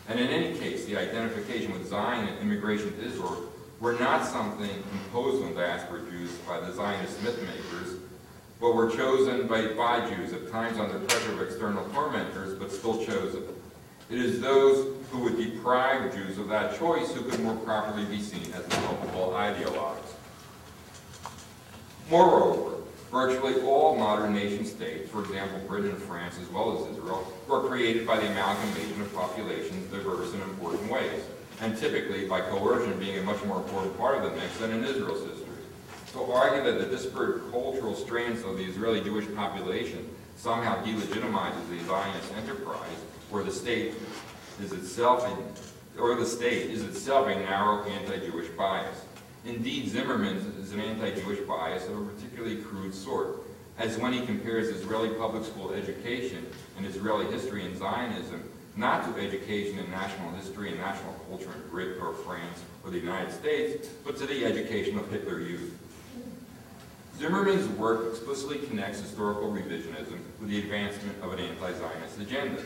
[0.09, 4.71] And in any case, the identification with Zion and immigration to Israel were not something
[4.93, 7.94] imposed on diaspora Jews by the Zionist mythmakers,
[8.65, 13.05] but were chosen by, by Jews, at times under pressure of external tormentors, but still
[13.05, 13.43] chosen.
[14.09, 18.23] It is those who would deprive Jews of that choice who could more properly be
[18.23, 20.15] seen as the culpable ideologues.
[22.09, 22.77] Moreover,
[23.11, 27.69] virtually all modern nation states, for example Britain and France as well as Israel, were
[27.69, 31.23] created by the amalgamation of populations diverse in important ways,
[31.61, 34.85] and typically by coercion being a much more important part of the mix than in
[34.85, 35.23] Israel's
[36.15, 41.85] To argue that the disparate cultural strands of the Israeli Jewish population somehow delegitimizes the
[41.87, 42.99] Zionist enterprise,
[43.31, 43.95] where the state
[44.63, 48.97] is itself a, or the state is itself a narrow anti-Jewish bias.
[49.45, 53.41] Indeed, Zimmerman's is an anti-Jewish bias of a particularly crude sort,
[53.77, 56.47] as when he compares Israeli public school education
[56.77, 61.71] and Israeli history and Zionism not to education in national history and national culture in
[61.71, 65.77] Britain or France or the United States, but to the education of Hitler Youth.
[67.19, 72.63] Zimmerman's work explicitly connects historical revisionism with the advancement of an anti-Zionist agenda.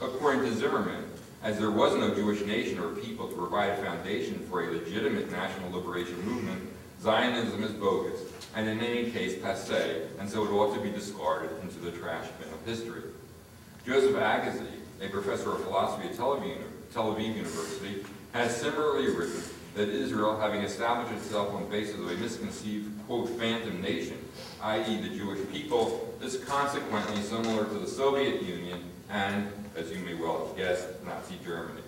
[0.00, 1.04] According to Zimmerman,
[1.42, 5.30] as there was no Jewish nation or people to provide a foundation for a legitimate
[5.32, 6.62] national liberation movement,
[7.02, 8.20] Zionism is bogus,
[8.54, 12.26] and in any case passe, and so it ought to be discarded into the trash
[12.40, 13.02] bin of history.
[13.84, 14.66] Joseph Agassi,
[15.00, 16.58] a professor of philosophy at Tel Aviv,
[16.92, 19.42] Tel Aviv University, has similarly written
[19.78, 24.18] that Israel, having established itself on the basis of a misconceived, quote, phantom nation,
[24.60, 25.00] i.e.
[25.00, 30.48] the Jewish people, is consequently similar to the Soviet Union and, as you may well
[30.48, 31.80] have guessed, Nazi Germany.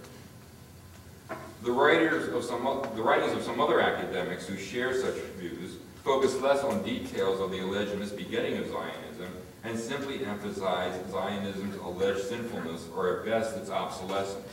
[1.65, 2.63] The, writers of some,
[2.95, 7.51] the writings of some other academics who share such views focus less on details of
[7.51, 13.69] the alleged misbegetting of Zionism and simply emphasize Zionism's alleged sinfulness or at best its
[13.69, 14.47] obsolescence.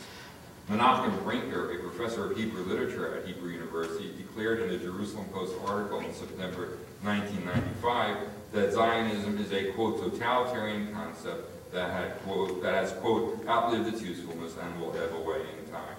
[0.69, 5.53] Menachem Brinker, a professor of Hebrew literature at Hebrew University, declared in a Jerusalem Post
[5.65, 8.17] article in September 1995
[8.51, 14.01] that Zionism is a, quote, totalitarian concept that, had, quote, that has, quote, outlived its
[14.01, 15.95] usefulness and will ebb away in time,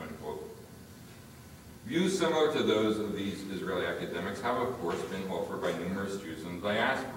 [0.00, 0.48] unquote.
[1.84, 6.16] Views similar to those of these Israeli academics have, of course, been offered by numerous
[6.22, 7.10] Jews in the diaspora.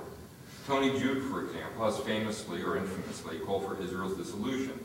[0.67, 4.77] Tony Judt, for example, has famously or infamously called for Israel's dissolution,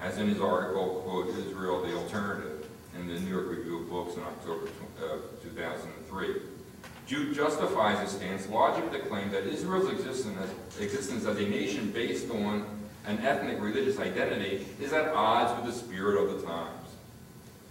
[0.00, 2.66] as in his article, quote, Israel the Alternative,
[2.98, 4.66] in the New York Review of Books in October
[5.02, 6.34] uh, 2003.
[7.06, 11.90] Judt justifies his stance logic to claim that Israel's existence as, existence as a nation
[11.90, 12.64] based on
[13.06, 16.88] an ethnic religious identity is at odds with the spirit of the times.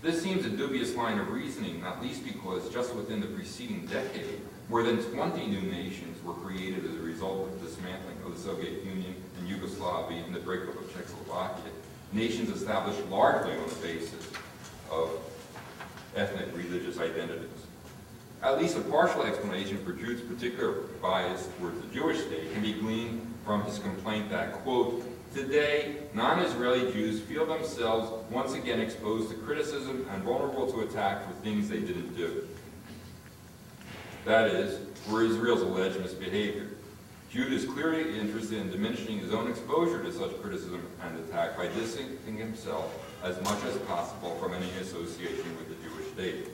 [0.01, 4.41] This seems a dubious line of reasoning, not least because just within the preceding decade,
[4.67, 8.41] more than 20 new nations were created as a result of the dismantling of the
[8.41, 11.71] Soviet Union and Yugoslavia and the breakup of Czechoslovakia,
[12.13, 14.29] nations established largely on the basis
[14.91, 15.09] of
[16.15, 17.49] ethnic religious identities.
[18.43, 22.73] At least a partial explanation for Judt's particular bias towards the Jewish state can be
[22.73, 25.03] gleaned from his complaint that, quote,
[25.33, 31.31] Today, non-Israeli Jews feel themselves once again exposed to criticism and vulnerable to attack for
[31.41, 32.45] things they didn't do.
[34.25, 36.67] That is, for Israel's alleged misbehavior.
[37.31, 41.67] Judt is clearly interested in diminishing his own exposure to such criticism and attack by
[41.67, 46.49] distancing himself as much as possible from any association with the Jewish state.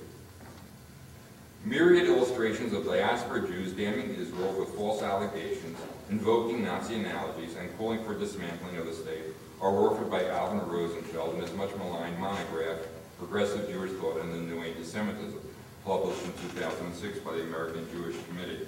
[1.66, 5.80] Myriad illustrations of diaspora Jews damning Israel with false allegations,
[6.12, 9.24] invoking Nazi analogies, and calling for dismantling of the state
[9.60, 12.78] are offered by Alvin Rosenfeld in his much maligned monograph,
[13.18, 15.42] Progressive Jewish Thought and the New Anti-Semitism,
[15.84, 18.68] published in 2006 by the American Jewish Committee.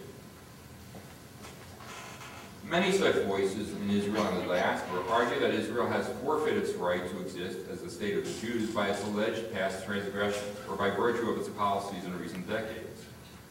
[2.63, 7.09] Many such voices in Israel and the diaspora argue that Israel has forfeited its right
[7.09, 10.91] to exist as the state of the Jews by its alleged past transgressions or by
[10.91, 13.05] virtue of its policies in recent decades.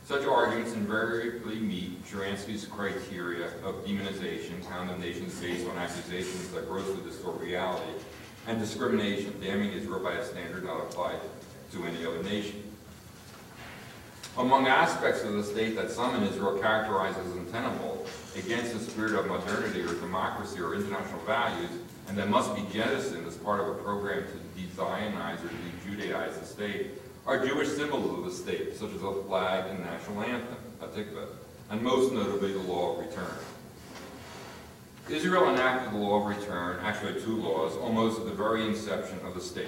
[0.04, 7.40] Such arguments invariably meet Sharansky's criteria of demonization, condemnations based on accusations that grossly distort
[7.40, 7.92] reality,
[8.46, 11.20] and discrimination, damning Israel by a standard not applied
[11.72, 12.67] to any other nation.
[14.38, 19.14] Among aspects of the state that some in Israel characterize as untenable, against the spirit
[19.14, 21.70] of modernity or democracy or international values,
[22.06, 26.46] and that must be jettisoned as part of a program to de-Zionize or de-Judaize the
[26.46, 26.92] state,
[27.26, 31.26] are Jewish symbols of the state, such as a flag and national anthem, Hatikvah,
[31.70, 33.36] and most notably the law of return.
[35.08, 39.34] Israel enacted the law of return, actually two laws, almost at the very inception of
[39.34, 39.66] the state,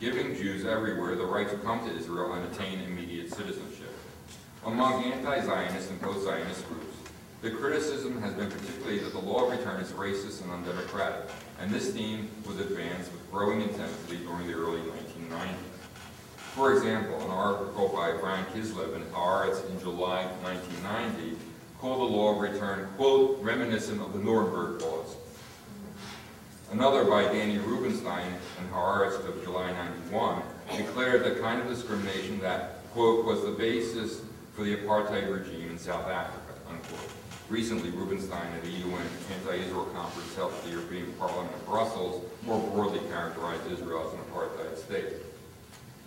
[0.00, 3.73] giving Jews everywhere the right to come to Israel and attain immediate citizenship.
[4.66, 6.96] Among anti-Zionist and post-Zionist groups,
[7.42, 11.28] the criticism has been particularly that the law of return is racist and undemocratic,
[11.60, 15.50] and this theme was advanced with growing intensity during the early 1990s.
[16.54, 21.36] For example, an article by Brian Kislev in Haaretz in July 1990
[21.78, 25.16] called the law of return, quote, reminiscent of the Nuremberg laws.
[26.72, 30.42] Another by Danny Rubinstein in Haaretz of July 91
[30.78, 34.22] declared the kind of discrimination that, quote, was the basis
[34.54, 37.10] for the apartheid regime in South Africa, unquote.
[37.50, 42.60] Recently, Rubinstein at the UN anti-Israel conference held at the European Parliament in Brussels more
[42.70, 45.14] broadly characterized Israel as an apartheid state.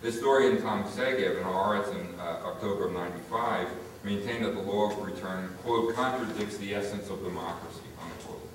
[0.02, 3.68] Historian Tom Segev in Haaretz in uh, October of 95
[4.04, 8.48] maintained that the law of return, quote, contradicts the essence of democracy, unquote.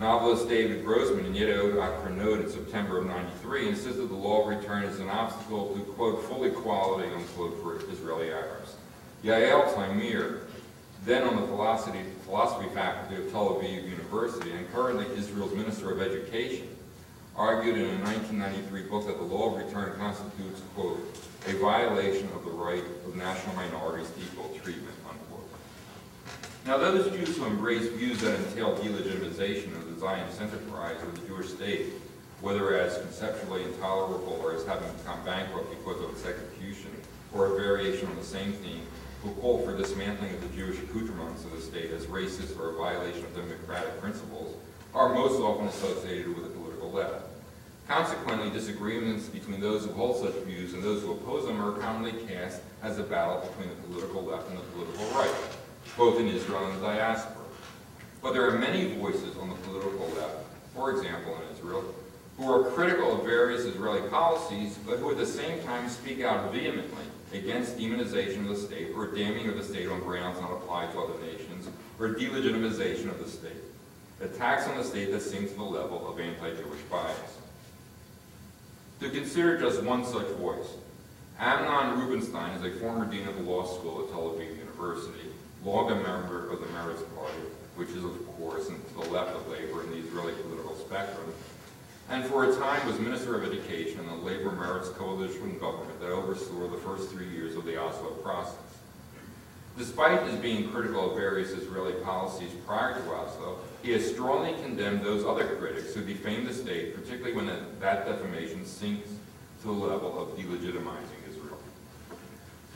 [0.00, 4.84] Novelist David Grossman in Yedioth Ahronoth in September of 93 insisted the law of return
[4.84, 8.76] is an obstacle to, quote, full equality, unquote, for Israeli Arabs.
[9.24, 10.40] Yael Tamir,
[11.04, 16.00] then on the philosophy, philosophy faculty of Tel Aviv University and currently Israel's Minister of
[16.00, 16.68] Education,
[17.36, 21.00] argued in a 1993 book that the law of return constitutes, quote,
[21.46, 25.48] a violation of the right of national minorities to equal treatment, unquote.
[26.66, 31.26] Now those Jews who embrace views that entail delegitimization of the Zionist enterprise or the
[31.26, 31.86] Jewish state,
[32.40, 36.90] whether as conceptually intolerable or as having become bankrupt because of its execution,
[37.32, 38.86] or a variation on the same theme,
[39.22, 42.76] who call for dismantling of the Jewish accoutrements of the state as racist or a
[42.76, 44.54] violation of democratic principles,
[44.94, 47.26] are most often associated with the political left.
[47.88, 52.12] Consequently, disagreements between those who hold such views and those who oppose them are commonly
[52.26, 55.34] cast as a battle between the political left and the political right,
[55.96, 57.44] both in Israel and the diaspora.
[58.22, 60.36] But there are many voices on the political left,
[60.74, 61.94] for example in Israel,
[62.36, 66.52] who are critical of various Israeli policies, but who at the same time speak out
[66.52, 70.92] vehemently against demonization of the state or damning of the state on grounds not applied
[70.92, 71.68] to other nations,
[71.98, 73.52] or delegitimization of the state.
[74.20, 77.38] Attacks on the state that sink to the level of anti-Jewish bias.
[79.00, 80.74] To consider just one such voice,
[81.38, 85.30] Amnon Rubinstein is a former dean of the law school at Tel Aviv University,
[85.64, 87.38] long a member of the Meretz Party,
[87.76, 91.32] which is, of course, to the left of labor in the Israeli political spectrum,
[92.10, 96.10] and for a time was Minister of Education in the Labor Meretz Coalition government that
[96.10, 98.56] oversaw the first three years of the Oslo process.
[99.76, 105.04] Despite his being critical of various Israeli policies prior to Oslo, he has strongly condemned
[105.04, 107.46] those other critics who defame the state, particularly when
[107.78, 109.08] that defamation sinks
[109.60, 111.58] to the level of delegitimizing Israel.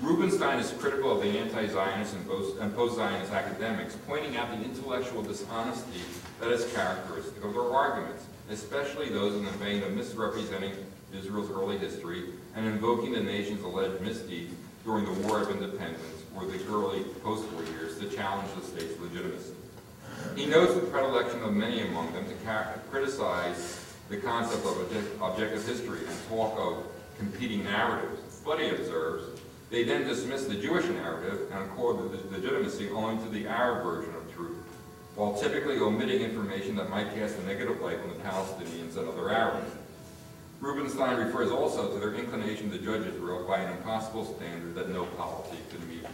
[0.01, 6.03] Rubinstein is critical of the anti-Zionist and post-Zionist academics, pointing out the intellectual dishonesty
[6.39, 10.73] that is characteristic of their arguments, especially those in the vein of misrepresenting
[11.17, 12.25] Israel's early history
[12.55, 17.63] and invoking the nation's alleged misdeeds during the War of Independence or the early post-war
[17.65, 19.53] years to challenge the state's legitimacy.
[20.37, 22.35] He notes the predilection of many among them to
[22.91, 26.85] criticize the concept of object- objective history and talk of
[27.19, 28.41] competing narratives.
[28.45, 29.41] But he observes,
[29.71, 34.15] they then dismiss the Jewish narrative and accord the legitimacy only to the Arab version
[34.15, 34.22] of
[35.15, 39.31] while typically omitting information that might cast a negative light on the Palestinians and other
[39.31, 39.71] Arabs.
[40.61, 45.05] Rubinstein refers also to their inclination to judge Israel by an impossible standard that no
[45.05, 46.07] policy could meet.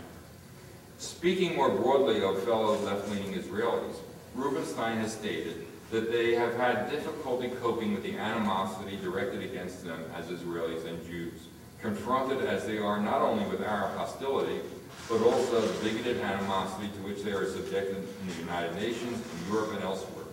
[0.99, 3.96] Speaking more broadly of fellow left-leaning Israelis,
[4.34, 10.03] Rubinstein has stated that they have had difficulty coping with the animosity directed against them
[10.16, 11.40] as Israelis and Jews,
[11.80, 14.61] confronted as they are not only with Arab hostility,
[15.09, 19.53] but also the bigoted animosity to which they are subjected in the United Nations, in
[19.53, 20.27] Europe, and elsewhere.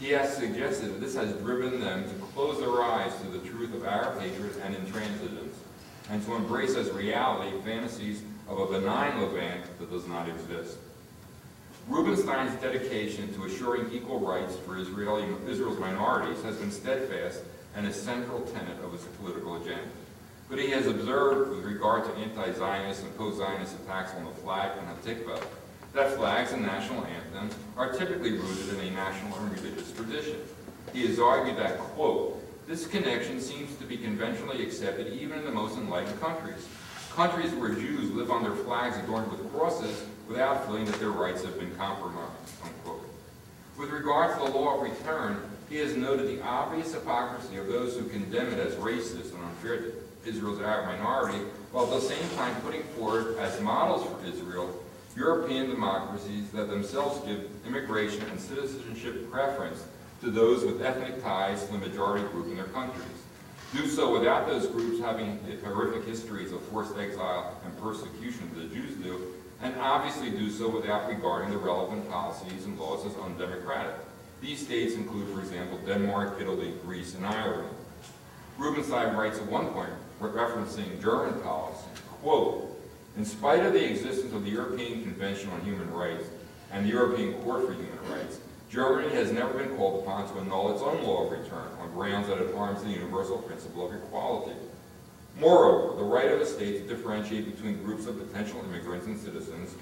[0.00, 3.74] He has suggested that this has driven them to close their eyes to the truth
[3.74, 5.54] of Arab hatred and intransigence,
[6.10, 10.78] and to embrace as reality fantasies of a benign Levant that does not exist.
[11.88, 17.42] Rubinstein's dedication to assuring equal rights for Israeli, Israel's minorities has been steadfast
[17.76, 19.82] and a central tenet of his political agenda.
[20.54, 24.86] But he has observed, with regard to anti-Zionist and post-Zionist attacks on the flag and
[24.86, 25.44] Hatikvah,
[25.94, 30.36] that flags and national anthems are typically rooted in a national and religious tradition.
[30.92, 35.50] He has argued that, quote, this connection seems to be conventionally accepted even in the
[35.50, 36.68] most enlightened countries.
[37.10, 41.42] Countries where Jews live on their flags adorned with crosses without feeling that their rights
[41.42, 43.02] have been compromised, unquote.
[43.76, 47.96] With regard to the law of return, he has noted the obvious hypocrisy of those
[47.96, 49.78] who condemn it as racist and unfair
[50.26, 51.38] Israel's Arab minority,
[51.72, 54.80] while at the same time putting forward as models for Israel
[55.16, 59.84] European democracies that themselves give immigration and citizenship preference
[60.20, 63.04] to those with ethnic ties to the majority group in their countries.
[63.72, 68.74] Do so without those groups having horrific histories of forced exile and persecution that the
[68.74, 73.94] Jews do, and obviously do so without regarding the relevant policies and laws as undemocratic.
[74.40, 77.68] These states include, for example, Denmark, Italy, Greece, and Ireland.
[78.58, 81.86] Rubinstein writes at one point, referencing German policy,
[82.22, 82.70] quote,
[83.16, 86.24] in spite of the existence of the European Convention on Human Rights
[86.72, 88.38] and the European Court for Human Rights,
[88.70, 92.26] Germany has never been called upon to annul its own law of return on grounds
[92.26, 94.56] that it harms the universal principle of equality.
[95.38, 99.74] Moreover, the right of a state to differentiate between groups of potential immigrants and citizens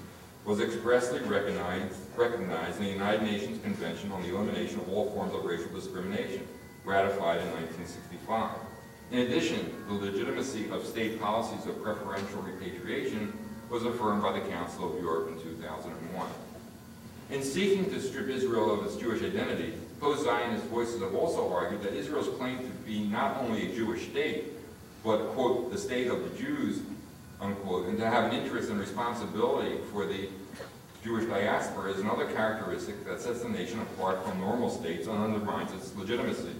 [0.45, 5.33] was expressly recognized, recognized in the United Nations Convention on the Elimination of All Forms
[5.33, 6.45] of Racial Discrimination,
[6.85, 8.72] ratified in 1965.
[9.13, 13.31] In addition, the legitimacy of state policies of preferential repatriation
[13.69, 16.27] was affirmed by the Council of Europe in 2001.
[17.29, 21.93] In seeking to strip Israel of its Jewish identity, post-Zionist voices have also argued that
[21.93, 24.45] Israel's claim to be not only a Jewish state,
[25.03, 26.81] but, quote, the state of the Jews,
[27.39, 30.27] unquote, and to have an interest and responsibility for the
[31.03, 35.71] Jewish diaspora is another characteristic that sets the nation apart from normal states and undermines
[35.71, 36.55] its legitimacy.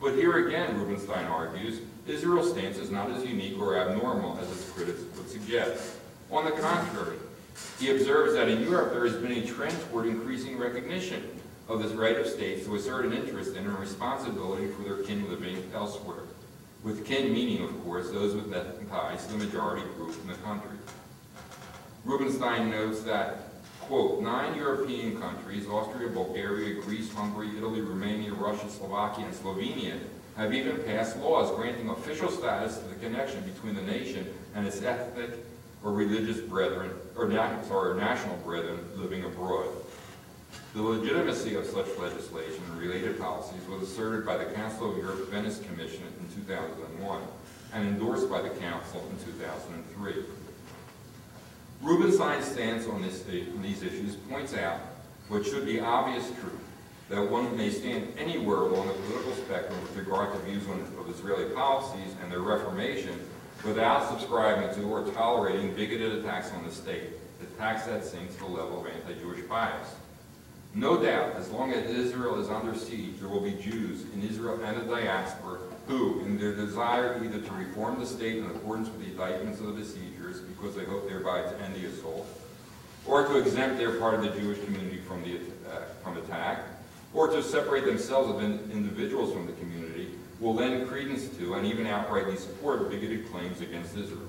[0.00, 1.80] But here again, Rubinstein argues,
[2.10, 5.96] Israel's stance is not as unique or abnormal as its critics would suggest.
[6.30, 7.16] On the contrary,
[7.78, 11.92] he observes that in Europe there has been a trend toward increasing recognition of this
[11.92, 16.24] right of states to assert an interest and a responsibility for their kin living elsewhere.
[16.82, 20.34] With kin meaning, of course, those with ethnic ties to the majority group in the
[20.34, 20.76] country.
[22.04, 23.50] Rubinstein notes that,
[23.80, 29.98] quote, nine European countries, Austria, Bulgaria, Greece, Hungary, Italy, Romania, Russia, Slovakia, and Slovenia,
[30.36, 34.82] have even passed laws granting official status to the connection between the nation and its
[34.82, 35.30] ethnic
[35.82, 37.30] or religious brethren, or
[37.66, 39.68] sorry, national brethren living abroad.
[40.74, 45.30] The legitimacy of such legislation and related policies was asserted by the Council of Europe
[45.30, 47.22] Venice Commission in 2001
[47.72, 50.24] and endorsed by the Council in 2003.
[51.82, 54.80] Rubinstein's stance on, this, on these issues points out
[55.28, 56.60] what should be obvious truth,
[57.10, 61.10] that one may stand anywhere along the political spectrum with regard to views on, of
[61.10, 63.18] Israeli policies and their reformation
[63.64, 67.10] without subscribing to or tolerating bigoted attacks on the state,
[67.42, 69.96] attacks that sink to the level of anti-Jewish bias.
[70.72, 74.62] No doubt, as long as Israel is under siege, there will be Jews in Israel
[74.62, 75.58] and the diaspora
[75.88, 79.66] who, in their desire either to reform the state in accordance with the indictments of
[79.66, 82.24] the besiegers, because they hope thereby to end the assault,
[83.04, 85.38] or to exempt their part of the Jewish community from, the,
[85.68, 86.60] uh, from attack,
[87.12, 90.08] or to separate themselves as in, individuals from the community,
[90.38, 94.28] will lend credence to and even outrightly support bigoted claims against Israel.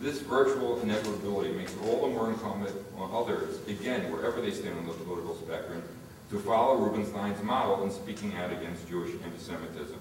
[0.00, 4.78] This virtual inevitability makes it all the more incumbent on others, again, wherever they stand
[4.78, 5.82] on the political spectrum,
[6.30, 9.98] to follow Rubinstein's model in speaking out against Jewish anti-Semitism.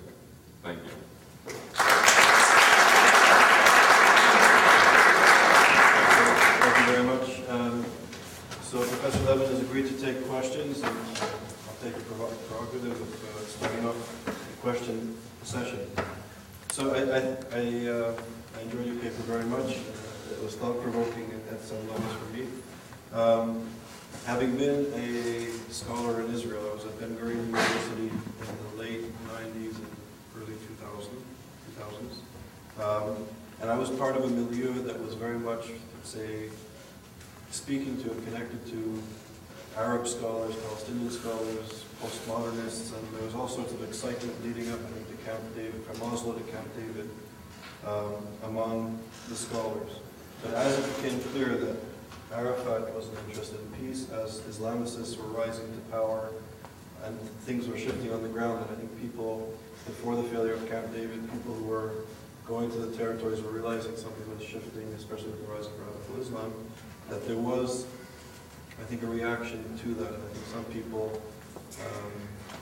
[0.64, 0.92] Thank you.
[6.62, 7.42] Thank you very much.
[7.50, 7.86] Um,
[8.72, 10.82] So Professor Levin has agreed to take questions,
[11.82, 15.80] take a prerog- prerogative of uh, starting off the question session.
[16.72, 17.20] So I, I,
[17.60, 18.14] I uh,
[18.58, 19.72] I enjoyed your paper very much.
[19.78, 22.44] Uh, It was thought-provoking at- at some levels for me.
[23.14, 23.68] Um,
[24.26, 25.10] Having been a
[25.74, 29.92] scholar in Israel, I was at Ben Gurion University in the late 90s and
[30.38, 31.18] early 2000,
[31.68, 32.16] 2000s.
[32.86, 33.26] Um,
[33.62, 35.64] And I was part of a milieu that was very much,
[36.04, 36.50] say,
[37.52, 38.80] speaking to and connected to
[39.78, 44.90] Arab scholars, Palestinian scholars, postmodernists, and there was all sorts of excitement leading up, I
[44.92, 47.10] think, to Camp David, from Oslo to Camp David,
[47.88, 49.00] um, among
[49.30, 49.92] the scholars.
[50.44, 51.78] But as it became clear that
[52.34, 56.32] Arafat wasn't interested in peace, as Islamicists were rising to power,
[57.04, 59.54] and things were shifting on the ground, and I think people,
[59.86, 61.92] before the failure of Camp David, people who were
[62.46, 66.22] going to the territories were realizing something was shifting, especially with the rise of radical
[66.22, 66.54] Islam,
[67.10, 67.86] that there was,
[68.82, 70.10] I think, a reaction to that.
[70.10, 71.22] I think some people
[71.86, 72.12] um,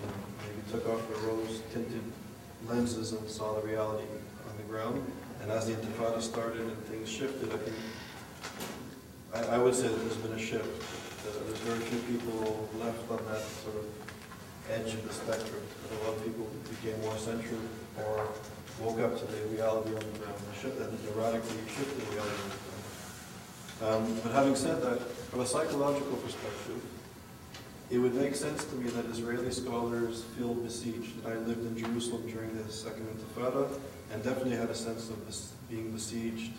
[0.02, 0.14] you know,
[0.44, 2.04] maybe took off their rose-tinted
[2.68, 4.04] lenses and saw the reality
[4.50, 5.02] on the ground.
[5.42, 7.78] And as the Intifada started and things shifted, I think,
[9.34, 10.68] I, I would say that there's been a shift.
[11.20, 13.86] Uh, There's very few people left on that sort of
[14.72, 15.62] edge of the spectrum.
[15.92, 17.60] A lot of people became more centered
[17.98, 18.28] or
[18.80, 24.06] woke up to the reality on the ground, and radically shifted reality on the ground.
[24.08, 25.00] Um, But having said that,
[25.30, 26.82] from a psychological perspective,
[27.92, 31.26] it would make sense to me that Israeli scholars feel besieged.
[31.26, 33.70] I lived in Jerusalem during the Second Intifada,
[34.12, 36.52] and definitely had a sense of bes- being besieged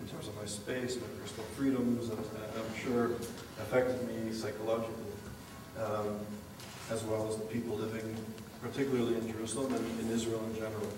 [0.00, 3.12] in terms of my space, my personal freedoms, and I'm sure
[3.60, 5.12] affected me psychologically,
[5.78, 6.20] um,
[6.90, 8.16] as well as the people living,
[8.62, 10.88] particularly in Jerusalem and in Israel in general.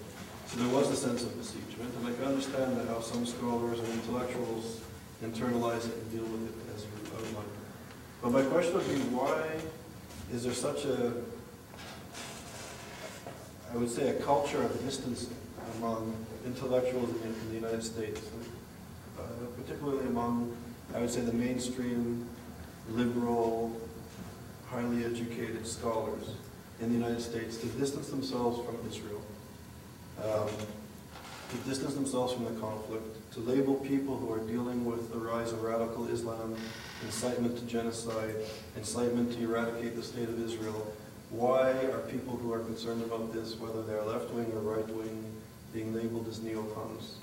[0.47, 3.79] So there was a sense of besiegement, and I can understand that how some scholars
[3.79, 4.81] and intellectuals
[5.23, 6.68] internalize it and deal with it.
[8.23, 9.43] But my question would be, why
[10.33, 11.13] is there such a,
[13.73, 15.37] I would say, a culture of distancing
[15.79, 16.15] among
[16.45, 18.21] intellectuals in, in the United States,
[19.19, 19.23] uh,
[19.57, 20.57] particularly among,
[20.95, 22.29] I would say, the mainstream,
[22.91, 23.81] liberal,
[24.71, 26.31] highly educated scholars
[26.81, 29.23] in the United States to distance themselves from Israel,
[30.23, 30.49] um,
[31.51, 35.53] to distance themselves from the conflict, to label people who are dealing with the rise
[35.53, 36.57] of radical Islam,
[37.05, 38.35] incitement to genocide,
[38.77, 40.93] incitement to eradicate the state of Israel.
[41.31, 45.25] Why are people who are concerned about this, whether they're left-wing or right-wing,
[45.73, 47.15] being labeled as neocons?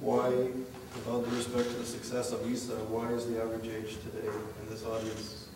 [0.00, 3.96] Why, with all due respect to the success of ISA, why is the average age
[4.02, 4.28] today
[4.62, 5.48] in this audience,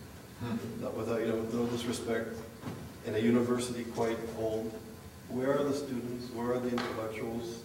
[0.80, 2.36] not without, you know, with no disrespect,
[3.06, 4.72] in a university quite old?
[5.30, 7.60] Where are the students, where are the intellectuals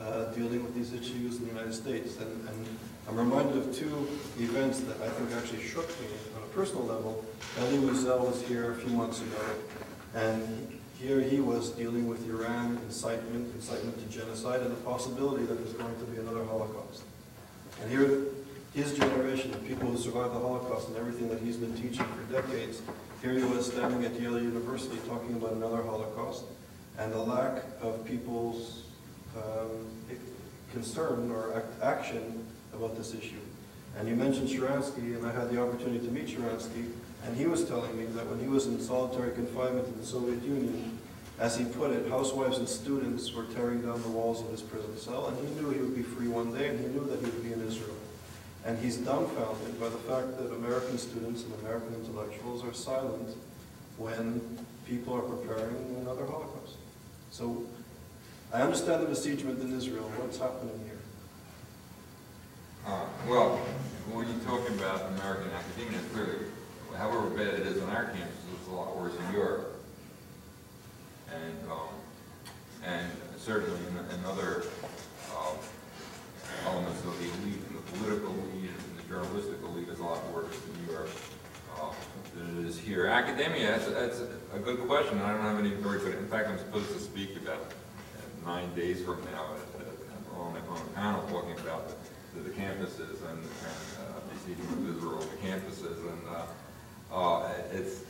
[0.00, 2.16] uh, dealing with these issues in the United States?
[2.18, 2.66] And, and
[3.08, 7.24] I'm reminded of two events that I think actually shook me on a personal level.
[7.58, 9.42] Elie Wiesel was here a few months ago,
[10.14, 15.54] and here he was dealing with Iran, incitement, incitement to genocide, and the possibility that
[15.54, 17.02] there's going to be another Holocaust.
[17.82, 18.24] And here,
[18.74, 22.32] his generation, the people who survived the Holocaust and everything that he's been teaching for
[22.32, 22.80] decades,
[23.22, 26.44] here he was standing at Yale University talking about another Holocaust
[26.98, 28.85] and the lack of people's
[29.36, 29.86] um,
[30.72, 33.40] concern or act- action about this issue.
[33.98, 36.90] And you mentioned Sharansky, and I had the opportunity to meet Sharansky,
[37.24, 40.42] and he was telling me that when he was in solitary confinement in the Soviet
[40.42, 40.98] Union,
[41.38, 44.96] as he put it, housewives and students were tearing down the walls of his prison
[44.96, 47.26] cell, and he knew he would be free one day, and he knew that he
[47.26, 47.96] would be in Israel.
[48.64, 53.36] And he's dumbfounded by the fact that American students and American intellectuals are silent
[53.96, 54.40] when
[54.86, 56.76] people are preparing another Holocaust.
[57.30, 57.64] So
[58.52, 60.04] I understand the besiegement in Israel.
[60.16, 60.98] What's happening here?
[62.86, 63.56] Uh, Well,
[64.12, 66.46] when you're talking about American academia, clearly,
[66.96, 69.74] however bad it is on our campuses, it's a lot worse in Europe.
[71.34, 71.90] And, um,
[72.84, 74.62] and certainly in, in other,
[75.34, 75.58] um,
[76.66, 80.22] elements of the elite, and the political elite, and the journalistic elite is a lot
[80.32, 81.10] worse in Europe,
[81.76, 81.92] uh,
[82.36, 83.06] than it is here.
[83.06, 84.20] Academia, that's, that's
[84.54, 87.36] a good question, I don't have any very good, in fact, I'm supposed to speak
[87.36, 87.75] about uh,
[88.46, 91.92] nine days from now at, on a, on a panel talking about
[92.34, 98.04] the, the campuses and, and, receiving of Israel, the campuses, and, uh, uh, it's,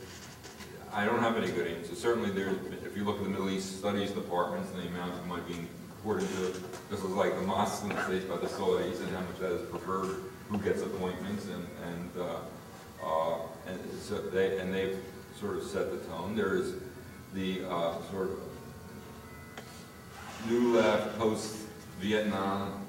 [0.93, 1.99] I don't have any good answers.
[1.99, 2.49] Certainly there,
[2.85, 5.67] if you look at the Middle East Studies departments and the amount of money being
[6.03, 6.53] poured into,
[6.89, 7.65] this is like the the
[8.05, 10.17] States by the Saudis and how much that is preferred,
[10.49, 14.97] who gets appointments and, and, uh, uh, and so they, and they've
[15.39, 16.35] sort of set the tone.
[16.35, 16.75] There is
[17.33, 18.39] the, uh, sort of
[20.49, 22.83] new left, post-Vietnam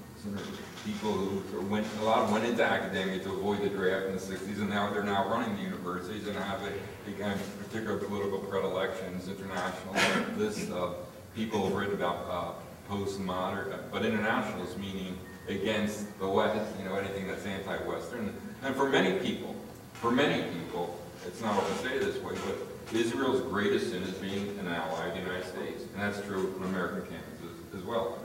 [0.84, 4.58] people who went, a lot went into academia to avoid the draft in the sixties,
[4.60, 9.94] and now they're now running the universities and have, a- again, particular political predilections, international,
[10.36, 10.92] this, uh,
[11.34, 15.18] people have written about, uh, postmodern, but internationalist meaning
[15.48, 18.34] against the West, you know, anything that's anti-Western.
[18.62, 19.54] And for many people,
[19.94, 24.58] for many people, it's not often say this way, but Israel's greatest sin is being
[24.58, 25.82] an ally of the United States.
[25.92, 27.37] And that's true on American campuses
[27.76, 28.18] as well.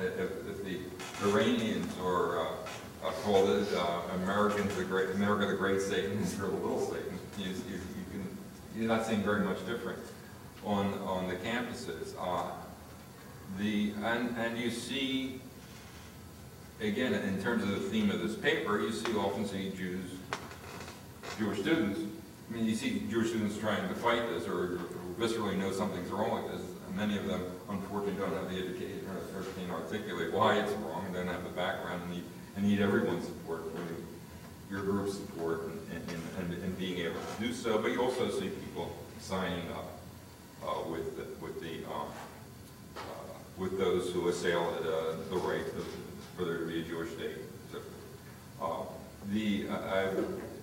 [0.00, 0.78] If, if the
[1.28, 6.50] Iranians or, uh, uh, call it, uh, Americans the great, America the great Satan, Israel
[6.50, 8.38] the little Satan, you, you, you can,
[8.76, 10.10] you're not seeing very much difference
[10.64, 12.14] on, on the campuses.
[12.18, 12.50] Uh,
[13.58, 15.40] the, and, and you see,
[16.80, 20.10] again, in terms of the theme of this paper, you see, often see Jews,
[21.38, 22.00] Jewish students,
[22.50, 24.80] I mean, you see Jewish students trying to fight this or
[25.18, 26.62] viscerally know something's wrong with this.
[26.86, 30.72] And many of them, unfortunately, don't have the education or or can articulate why it's
[30.74, 32.24] wrong, and don't have the background and need,
[32.56, 34.06] and need everyone's support, including
[34.70, 37.78] your group's support and, and, and, and being able to do so.
[37.78, 39.98] But you also see people signing up
[40.66, 42.08] uh, with, the- with the, um,
[42.96, 43.00] uh,
[43.58, 45.64] with those who assail uh, the right
[46.36, 47.38] for there to be a Jewish state.
[47.72, 47.78] So,
[48.60, 48.84] uh,
[49.32, 49.66] The,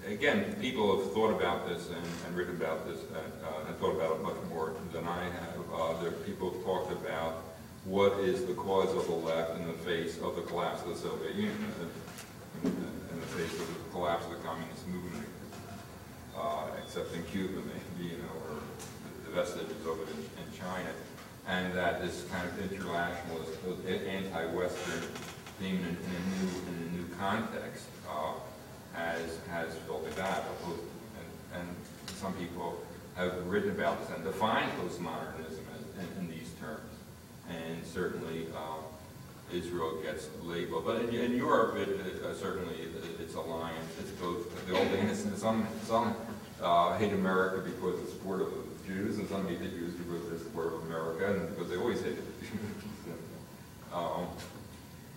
[0.08, 3.96] again, people have thought about this and and written about this, and uh, and thought
[3.96, 5.61] about it much more than I have.
[5.74, 7.44] Uh, There, people have talked about
[7.86, 10.96] what is the cause of the left in the face of the collapse of the
[10.96, 11.74] Soviet Union,
[12.64, 15.28] in in the face of the collapse of the communist movement,
[16.38, 18.60] uh, except in Cuba, maybe, you know, or
[19.26, 20.92] the vestiges of it in in China.
[21.48, 23.52] And that this kind of internationalist,
[23.88, 25.02] anti-Western
[25.60, 28.34] theme in in a new, in a new context uh,
[28.94, 30.44] has, has filtered out.
[31.18, 31.68] And, and
[32.22, 32.80] some people
[33.16, 36.94] have written about this and defined postmodernism as- in, in these terms.
[37.50, 38.78] And certainly, uh,
[39.54, 44.12] Israel gets labeled, but in, in Europe, it, it, uh, certainly, it- it's alliance, it's
[44.12, 46.16] both, the old innocent, some, some,
[46.62, 49.94] uh, hate America because of the support of the Jews, and some hate the Jews
[49.96, 52.52] because of their support of America, and because they always hated the Jews.
[53.94, 54.28] Um,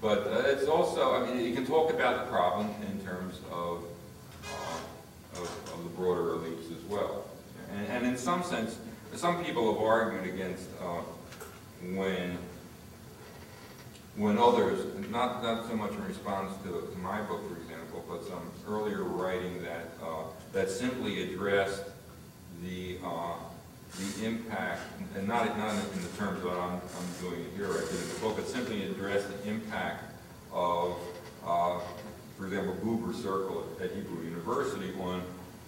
[0.00, 3.84] But uh, it's also, I mean, you can talk about the problem in terms of,
[4.44, 7.24] uh, of, of the broader elites as well.
[7.72, 8.76] And, and in some sense,
[9.14, 11.02] some people have argued against, uh,
[11.96, 12.38] when
[14.16, 18.24] when others, not, not so much in response to, to my book, for example, but
[18.24, 21.82] some earlier writing that, uh, that simply addressed
[22.62, 23.34] the, uh,
[23.98, 24.82] the impact,
[25.16, 28.20] and not, not in the terms that I'm, I'm doing here, I did in the
[28.20, 30.04] book, but simply addressed the impact
[30.52, 30.96] of,
[31.44, 31.80] uh,
[32.38, 35.22] for example, Buber Circle at Hebrew University on,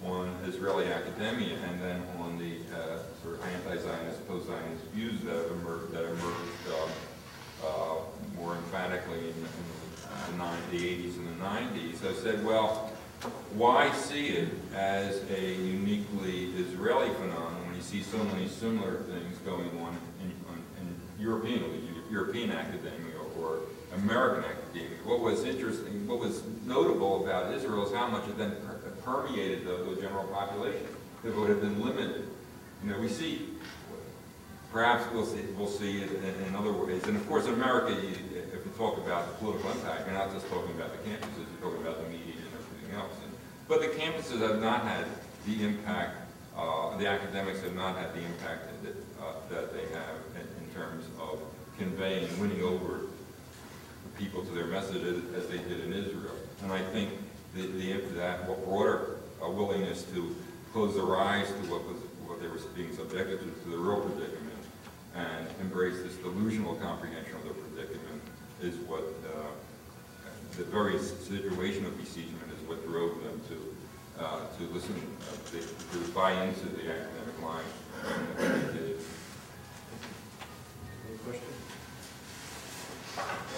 [0.05, 5.91] on Israeli academia, and then on the uh, sort of anti-Zionist, post-Zionist views that emerged,
[5.91, 6.89] that emerged um,
[7.63, 7.95] uh,
[8.35, 12.05] more emphatically in, in the, nine, the 80s and the 90s.
[12.05, 12.91] I said, well,
[13.55, 19.37] why see it as a uniquely Israeli phenomenon when you see so many similar things
[19.39, 21.63] going on in, on, in European,
[22.11, 23.61] European academia or
[23.95, 24.97] American academia?
[25.03, 28.55] What was interesting, what was notable about Israel is how much it then
[29.07, 30.87] permeated the, the general population.
[31.23, 32.27] It would have been limited.
[32.83, 33.57] You know, we see
[34.71, 37.01] Perhaps we'll see, we'll see it in, in other ways.
[37.07, 40.31] And of course, in America, you, if you talk about the political impact, you're not
[40.31, 43.13] just talking about the campuses, you're talking about the media and everything else.
[43.23, 43.31] And,
[43.67, 45.05] but the campuses have not had
[45.45, 46.17] the impact,
[46.55, 50.73] uh, the academics have not had the impact that, uh, that they have in, in
[50.75, 51.39] terms of
[51.77, 53.07] conveying, winning over
[54.17, 55.01] people to their message
[55.35, 56.35] as they did in Israel.
[56.63, 57.11] And I think
[57.57, 60.35] the, the, that broader uh, willingness to
[60.73, 61.97] close their eyes to what was,
[62.27, 64.63] what they were being subjected to, to the real predicament,
[65.15, 68.21] and embrace this delusional comprehension of the predicament
[68.61, 69.03] is what,
[69.33, 69.47] uh,
[70.57, 75.59] the very situation of besiegement is what drove them to, uh, to listen, uh, to
[75.61, 77.63] to buy into the academic line.
[78.37, 78.99] that.
[81.07, 81.57] Any questions?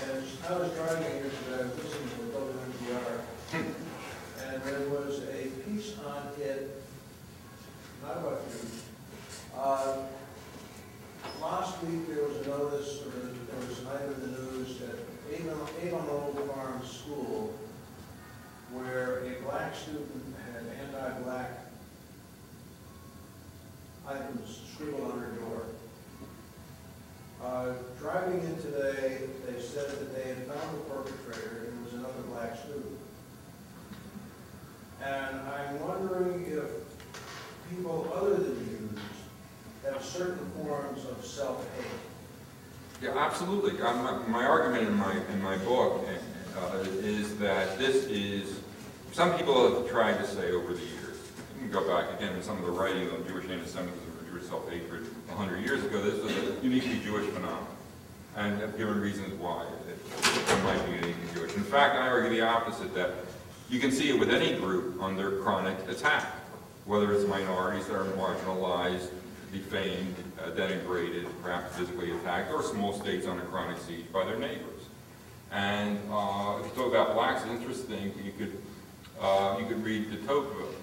[0.04, 3.76] As I was driving here today, I was listening to the WNPR,
[4.66, 6.82] and there was a piece on it,
[8.04, 8.70] not about you.
[9.58, 9.98] Uh,
[11.42, 14.96] Last week, there was a notice, or there was an item in the news at
[15.34, 17.54] Avon Avon Old Farms School,
[18.74, 21.52] where a black student had anti-black
[24.08, 25.62] items scribbled on her door.
[27.44, 31.94] Uh, Driving in today, they said that they had found the perpetrator, and it was
[31.94, 32.98] another black student.
[35.04, 36.70] And I'm wondering if
[37.70, 39.00] people other than Jews
[39.86, 41.86] have certain forms of self-hate.
[43.02, 43.82] Yeah, absolutely.
[43.82, 46.06] Um, My argument in my, in my book
[46.58, 48.60] uh, is that this is,
[49.14, 51.18] some people have tried to say over the years,
[51.56, 54.50] you can go back again in some of the writings on Jewish anti-Semitism or Jewish
[54.50, 57.68] self-hatred a hundred years ago, this was a uniquely Jewish phenomenon.
[58.36, 61.56] And have given reasons why it it might be uniquely Jewish.
[61.56, 63.12] In fact, I argue the opposite, that
[63.70, 66.26] you can see it with any group under chronic attack,
[66.86, 69.10] whether it's minorities that are marginalized,
[69.52, 74.82] defamed, uh, denigrated, perhaps physically attacked, or small states under chronic siege by their neighbors.
[75.52, 78.62] And uh, if you talk about blacks, interesting, you could,
[79.22, 80.74] uh, you could read de Tocqueville,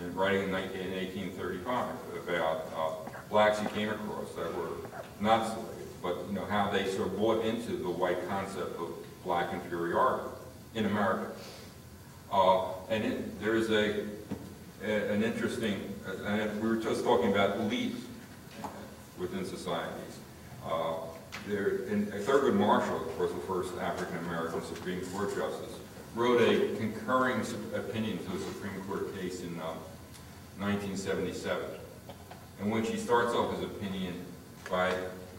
[0.00, 4.70] in writing in 19 in 1835 about uh, blacks he came across that were
[5.20, 8.94] not slaves, but you know how they sort of bought into the white concept of
[9.24, 10.28] black inferiority
[10.74, 11.30] in America.
[12.32, 14.04] Uh, and it, there is a,
[14.84, 18.00] a- an interesting, uh, and we were just talking about elites
[19.18, 20.18] within societies.
[20.64, 20.94] Uh,
[21.48, 25.74] there, in, Thurgood Marshall, of course, the first African-American Supreme Court justice,
[26.14, 27.40] wrote a concurring
[27.74, 29.74] opinion to a Supreme Court case in uh,
[30.58, 31.62] 1977,
[32.60, 34.14] in which he starts off his opinion
[34.70, 34.92] by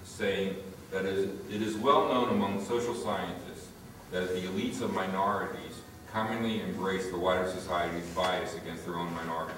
[0.06, 0.56] saying
[0.92, 3.68] that it is well known among social scientists
[4.12, 5.81] that the elites of minorities
[6.12, 9.54] commonly embrace the wider society's bias against their own minority.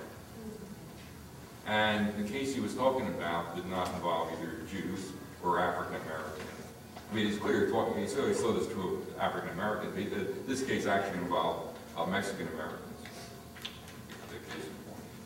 [1.65, 5.11] And the case he was talking about did not involve either Jews
[5.43, 6.43] or African Americans.
[7.11, 10.13] I mean, it's clear talking, saw, he saw this true of African Americans.
[10.13, 12.79] Uh, This case actually involved uh, Mexican Americans.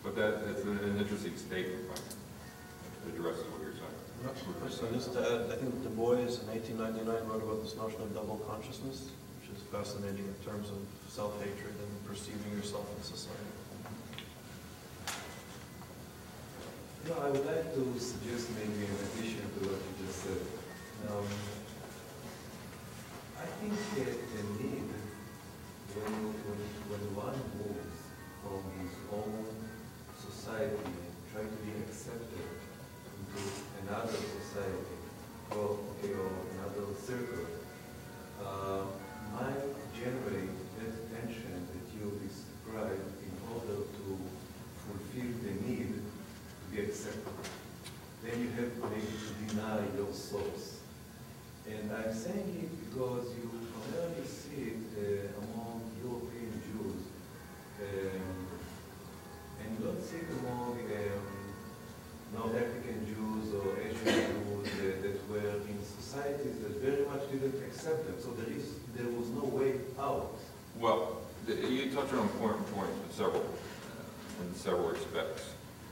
[0.04, 1.84] But that, that's an an interesting statement,
[3.08, 5.00] addresses what you're saying.
[5.02, 8.38] So to add, I think Du Bois in 1899 wrote about this notion of double
[8.48, 10.80] consciousness, which is fascinating in terms of
[11.18, 13.58] self-hatred and perceiving yourself in society.
[17.10, 20.46] I would like to suggest maybe in addition to what you just said.
[21.10, 21.26] Um,
[23.34, 24.94] I think uh, the need,
[25.98, 26.14] when,
[26.46, 27.98] when, when one moves
[28.46, 29.42] from his own
[30.14, 32.46] society and try to be accepted
[33.18, 33.42] into
[33.82, 35.02] another society,
[35.50, 37.50] or, okay, or another circle,
[38.38, 38.86] uh,
[39.34, 39.66] might
[39.98, 40.67] generate
[41.26, 44.18] that you described in order to
[44.86, 47.34] fulfill the need to be accepted.
[48.24, 50.78] Then you have maybe to deny your source.
[51.68, 55.57] And I'm saying it because you primarily see it uh, among
[74.68, 75.44] several respects.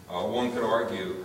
[0.09, 1.23] Uh, One could argue,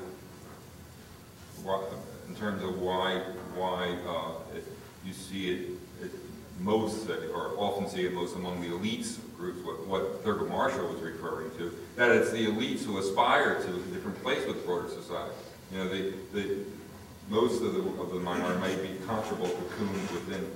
[1.65, 1.83] why-
[2.29, 3.19] in terms of why,
[3.57, 4.65] why uh, it-
[5.05, 5.71] you see it,
[6.05, 6.13] it
[6.61, 11.01] most, or often see it most among the elites groups, what- what Thurgood Marshall was
[11.01, 15.35] referring to, that it's the elites who aspire to a different place with broader society.
[15.73, 16.57] You know, the, the,
[17.29, 20.49] most of the, of the minority may be comfortable cocoons within,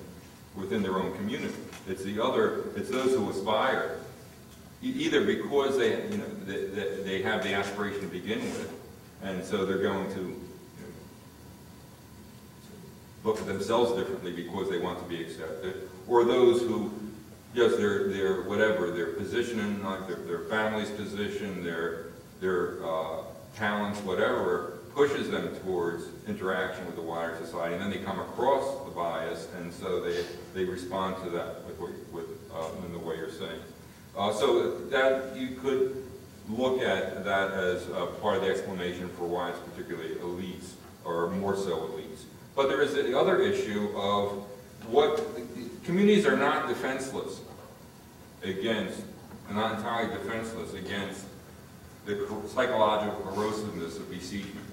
[0.55, 1.55] within their own community.
[1.89, 3.99] It's the other, it's those who aspire,
[4.93, 6.67] either because they, you know, they,
[7.03, 8.71] they- have the aspiration to begin with,
[9.23, 10.93] and so they're going to, you know,
[13.25, 16.93] look at themselves differently because they want to be accepted, or those who,
[17.55, 22.07] yes, their, their, whatever, their position in life, their, their family's position, their,
[22.41, 23.23] their, uh,
[23.57, 28.85] talents, whatever, pushes them towards interaction with the wider society, and then they come across
[28.85, 31.79] the bias, and so they, they respond to that with,
[32.13, 33.61] with, uh, in the way you're saying.
[34.17, 36.05] Uh, so that, you could
[36.49, 40.73] look at that as uh, part of the explanation for why it's particularly elites,
[41.05, 42.23] or more so elites.
[42.55, 44.45] But there is the other issue of
[44.89, 45.21] what,
[45.85, 47.41] communities are not defenseless
[48.43, 49.03] against,
[49.51, 51.25] not entirely defenseless against
[52.07, 54.67] the psychological corrosiveness of besiegement.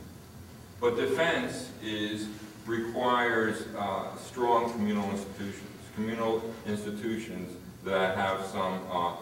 [0.80, 2.28] But defense is,
[2.66, 9.14] requires uh, strong communal institutions, communal institutions that have some uh,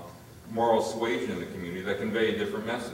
[0.51, 2.93] moral suasion in the community that convey a different message.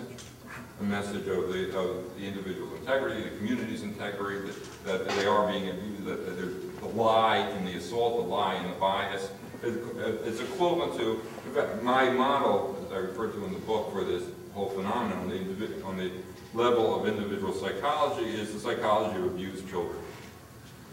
[0.81, 4.51] A message of the, of the individual's integrity, the community's integrity,
[4.85, 8.29] that, that they are being abused, that, that there's the lie and the assault, the
[8.29, 9.29] lie and the bias.
[9.63, 9.81] It-
[10.25, 14.03] It's equivalent to, in fact, my model, as I refer to in the book for
[14.03, 16.11] this whole phenomenon on the, on the
[16.53, 19.97] level of individual psychology is the psychology of abused children.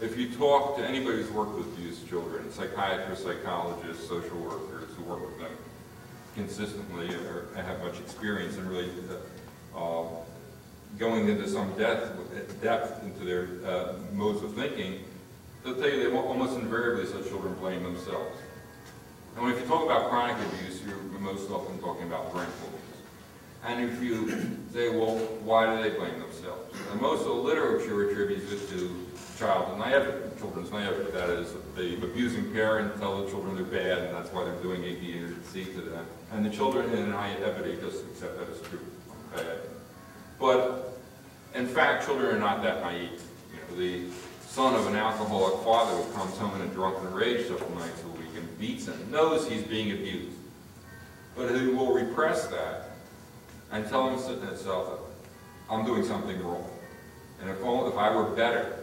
[0.01, 5.03] If you talk to anybody who's worked with abused children, psychiatrists, psychologists, social workers who
[5.03, 5.51] work with them
[6.35, 8.89] consistently or have much experience in really
[9.75, 10.03] uh,
[10.97, 15.03] going into some depth, depth into their uh, modes of thinking,
[15.63, 18.37] they'll tell you they almost invariably said children blame themselves.
[19.35, 22.83] And if you talk about chronic abuse, you're most often talking about parental abuse.
[23.65, 24.29] And if you
[24.71, 26.75] say, well, why do they blame themselves?
[26.91, 29.02] And most of the literature attributes it to
[29.43, 31.11] child naivety, children's naivety.
[31.11, 34.83] That is, the abusing parent tell the children they're bad, and that's why they're doing
[34.83, 36.05] A, B, and C to them.
[36.31, 38.79] And the children in naivety just accept that as true.
[39.35, 39.57] Okay?
[40.39, 40.97] But,
[41.55, 43.21] in fact, children are not that naive.
[43.51, 44.13] You know, the
[44.47, 48.19] son of an alcoholic father who comes home in a drunken rage several nights a
[48.19, 50.37] week and beats him, knows he's being abused.
[51.35, 52.91] But he will repress that
[53.71, 54.99] and tell himself,
[55.69, 56.69] I'm doing something wrong.
[57.41, 58.82] And if, if I were better,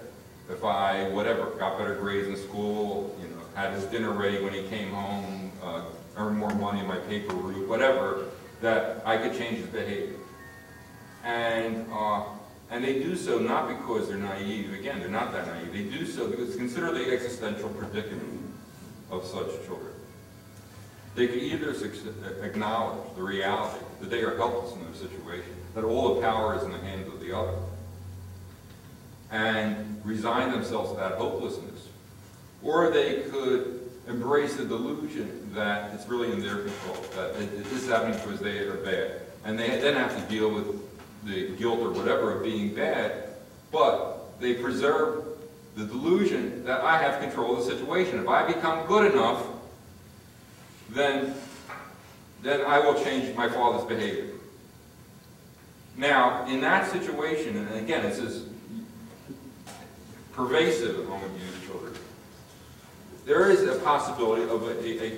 [0.51, 4.53] if I, whatever, got better grades in school, you know, had his dinner ready when
[4.53, 5.83] he came home, uh,
[6.17, 8.27] earned more money in my paper route, whatever,
[8.61, 10.17] that I could change his behavior.
[11.25, 12.25] And, uh,
[12.71, 16.07] and they do so not because they're naive, again, they're not that naive, they do
[16.07, 18.53] so because consider the existential predicament
[19.11, 19.93] of such children.
[21.17, 21.75] They can either
[22.43, 26.63] acknowledge the reality that they are helpless in their situation, that all the power is
[26.63, 27.55] in the hands of the other,
[29.31, 31.89] and resign themselves to that hopelessness.
[32.63, 37.89] Or they could embrace the delusion that it's really in their control, that this is
[37.89, 39.23] happening because they are bad.
[39.45, 40.67] And they then have to deal with
[41.25, 43.29] the guilt or whatever of being bad,
[43.71, 45.25] but they preserve
[45.77, 48.19] the delusion that I have control of the situation.
[48.19, 49.47] If I become good enough,
[50.91, 51.35] then,
[52.43, 54.27] then I will change my father's behavior.
[55.97, 58.50] Now, in that situation, and again, this is
[60.33, 61.95] pervasive among abused children,
[63.27, 65.13] there is a possibility of a, a,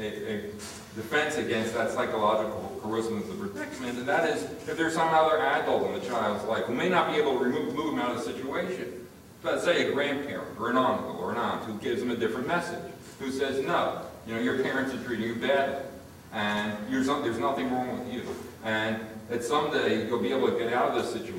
[0.00, 0.50] a, a,
[0.94, 5.86] defense against that psychological corrosiveness of predicament, and that is if there's some other adult
[5.88, 8.18] in the child's life who may not be able to remove, move him out of
[8.18, 9.04] the situation.
[9.42, 12.46] Let's say a grandparent or an uncle or an aunt who gives him a different
[12.46, 12.84] message,
[13.18, 15.84] who says, no, you know, your parents are treating you badly,
[16.32, 17.08] and there's
[17.38, 18.22] nothing wrong with you.
[18.64, 21.33] And that someday you'll be able to get out of this situation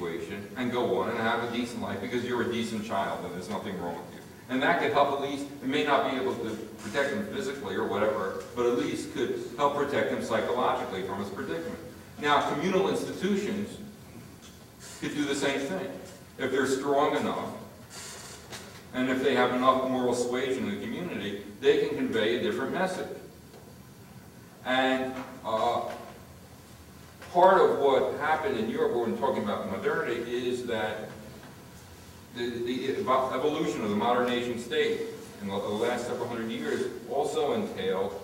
[0.58, 3.50] and go on and have a decent life because you're a decent child and there's
[3.50, 4.22] nothing wrong with you.
[4.50, 6.50] And that could help at least, it may not be able to
[6.84, 11.30] protect him physically or whatever, but at least could help protect him psychologically from his
[11.30, 11.80] predicament.
[12.22, 13.70] Now, communal institutions
[15.02, 15.88] could do the same thing.
[16.38, 17.50] If they're strong enough,
[18.94, 22.72] and if they have enough moral suasion in the community, they can convey a different
[22.72, 23.18] message.
[24.66, 25.82] And uh,
[27.36, 31.10] part of what happened in Europe, when we're talking about modernity, is that
[32.34, 35.02] the, the evolution of the modern nation state
[35.42, 38.16] in the, the last several hundred years also entailed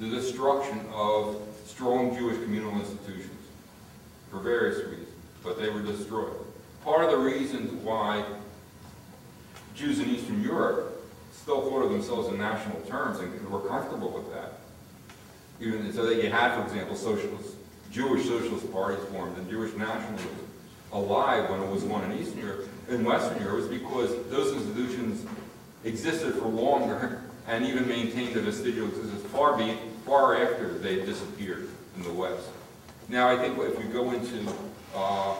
[0.00, 3.30] the destruction of strong Jewish communal institutions
[4.32, 5.10] for various reasons,
[5.44, 6.34] but they were destroyed.
[6.82, 8.24] Part of the reasons why
[9.76, 14.28] Jews in Eastern Europe still thought of themselves in national terms and were comfortable with
[14.34, 14.54] that.
[15.60, 17.54] Even so that you had, for example, socialist,
[17.96, 20.36] Jewish socialist parties formed and Jewish nationalism
[20.92, 22.68] alive when it was one in Eastern Europe.
[22.90, 25.24] In Western Europe, was because those institutions
[25.82, 31.70] existed for longer and even maintained a vestigial existence far, be, far after they disappeared
[31.96, 32.50] in the West.
[33.08, 34.46] Now, I think if you go into
[34.94, 35.36] uh,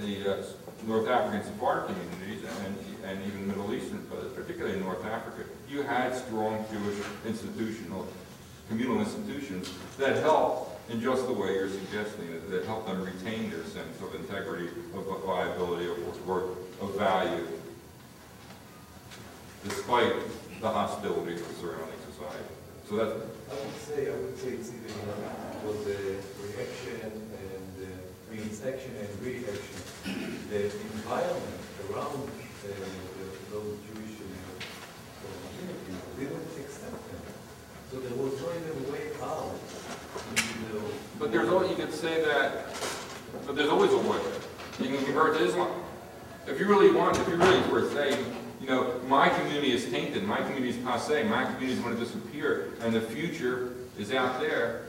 [0.00, 0.42] the uh,
[0.84, 6.16] North African Sephardic communities and, and even Middle Eastern, particularly in North Africa, you had
[6.16, 8.08] strong Jewish institutional,
[8.68, 13.50] communal institutions that helped in just the way you're suggesting, that, that help them retain
[13.50, 17.46] their sense of integrity, of viability, of worth, of value,
[19.64, 20.14] despite
[20.60, 22.44] the hostility of the surrounding society.
[22.88, 23.12] So that's...
[23.12, 24.92] I would say, I would say it's even
[25.64, 29.78] was a reaction and uh, action and reaction.
[30.50, 34.18] The environment around uh, the, those Jewish
[35.22, 36.51] communities didn't.
[37.92, 37.98] So
[39.22, 39.52] out.
[41.18, 42.64] But there's always, you could say that,
[43.46, 44.18] but there's always a way.
[44.80, 45.70] You can convert to Islam.
[46.46, 48.24] If you really want, if you really were saying,
[48.62, 52.00] you know, my community is tainted, my community is passe, my community is going to
[52.02, 54.86] disappear, and the future is out there,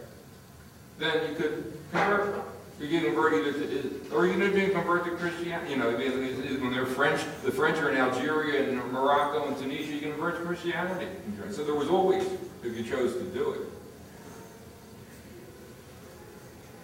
[0.98, 2.53] then you could convert.
[2.84, 5.72] You can convert either to, or you can convert to Christianity.
[5.72, 10.02] You know, when they're French, the French are in Algeria and Morocco and Tunisia, you
[10.02, 11.08] can convert to Christianity.
[11.52, 12.28] So there was always,
[12.62, 13.62] if you chose to do it.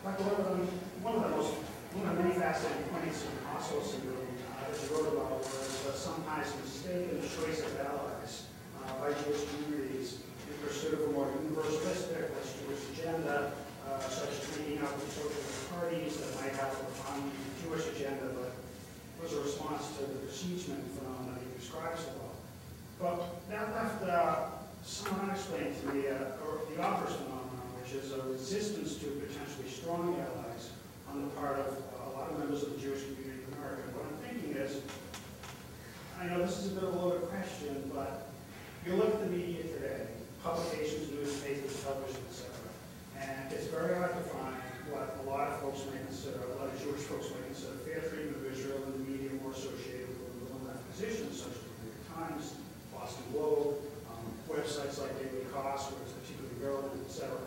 [0.06, 0.24] Michael,
[1.04, 1.52] one of the most,
[1.92, 4.24] one of the many fascinating points in Oslo syndrome
[4.56, 8.48] uh, that you wrote about was uh, sometimes mistaken choice of allies
[8.88, 13.52] uh, by Jewish communities in pursuit of a more universalistic, less Jewish agenda,
[13.84, 17.32] uh, such as meeting up with socialist parties that might have a common
[17.64, 18.52] Jewish agenda, but
[19.22, 22.32] was a response to the besiegement phenomenon he describes well.
[23.00, 28.14] But that left uh, some unexplained to me, uh, or the opposite phenomenon, which is
[28.14, 30.72] a resistance to potentially strong allies
[31.12, 33.84] on the part of uh, a lot of members of the Jewish community in America.
[33.96, 34.80] What I'm thinking is,
[36.20, 38.32] I know this is a bit of a loaded question, but
[38.88, 40.08] you look at the media today,
[40.44, 42.48] publications, newspapers, television, etc.,
[43.20, 44.56] and it's very hard to find
[44.88, 48.00] what a lot of folks may consider, a lot of Jewish folks may consider fair
[48.08, 50.30] treatment of Israel in the media more associated with
[51.00, 52.60] positions such as the New York Times,
[52.92, 53.80] Boston Globe,
[54.12, 57.40] um, websites like Daily Kos, where it's particularly relevant, et cetera.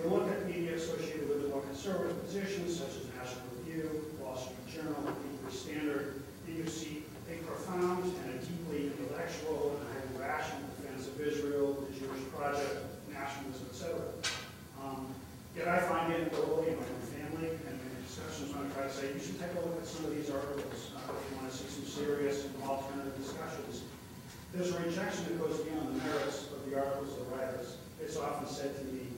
[0.00, 4.40] You look at media associated with the more conservative positions such as National Review, Wall
[4.40, 10.16] Street Journal, Weekly Standard, and you see a profound and a deeply intellectual and highly
[10.16, 12.80] rational defense of Israel, the Jewish project,
[13.12, 14.08] nationalism, et cetera.
[14.80, 15.12] Um,
[15.56, 18.94] Yet I find anecdotally in my own family and in discussions when I try to
[18.94, 21.50] say, you should take a look at some of these articles uh, if you want
[21.50, 23.82] to see some serious and alternative discussions.
[24.54, 27.76] There's a rejection that goes beyond the merits of the articles of writers.
[28.00, 29.10] It's often said to me,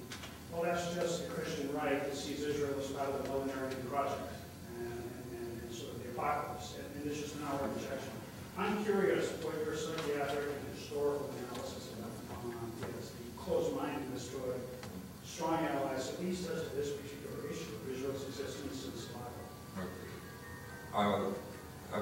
[0.53, 4.33] well, that's just the Christian right that sees Israel as part of the millenarian project
[4.81, 5.05] and,
[5.37, 6.75] and, and sort of the apocalypse.
[6.81, 8.17] And, and it's just an outright rejection.
[8.59, 14.59] I'm curious what your psychiatric and historical analysis of phenomenon is, the closed-mindedness toward
[15.23, 19.37] strong allies, at least as to this particular issue of Israel's existence and survival.
[20.93, 21.31] I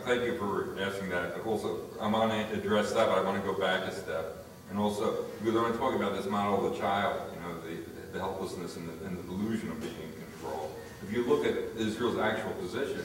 [0.04, 1.40] thank you for asking that.
[1.44, 4.44] Also, I'm going to address that, but I want to go back a step.
[4.70, 7.60] And also, because I want to talk about this model of the child, you know,
[7.60, 10.70] the the helplessness and the and the delusion of being in control.
[11.02, 13.02] If you look at Israel's actual position,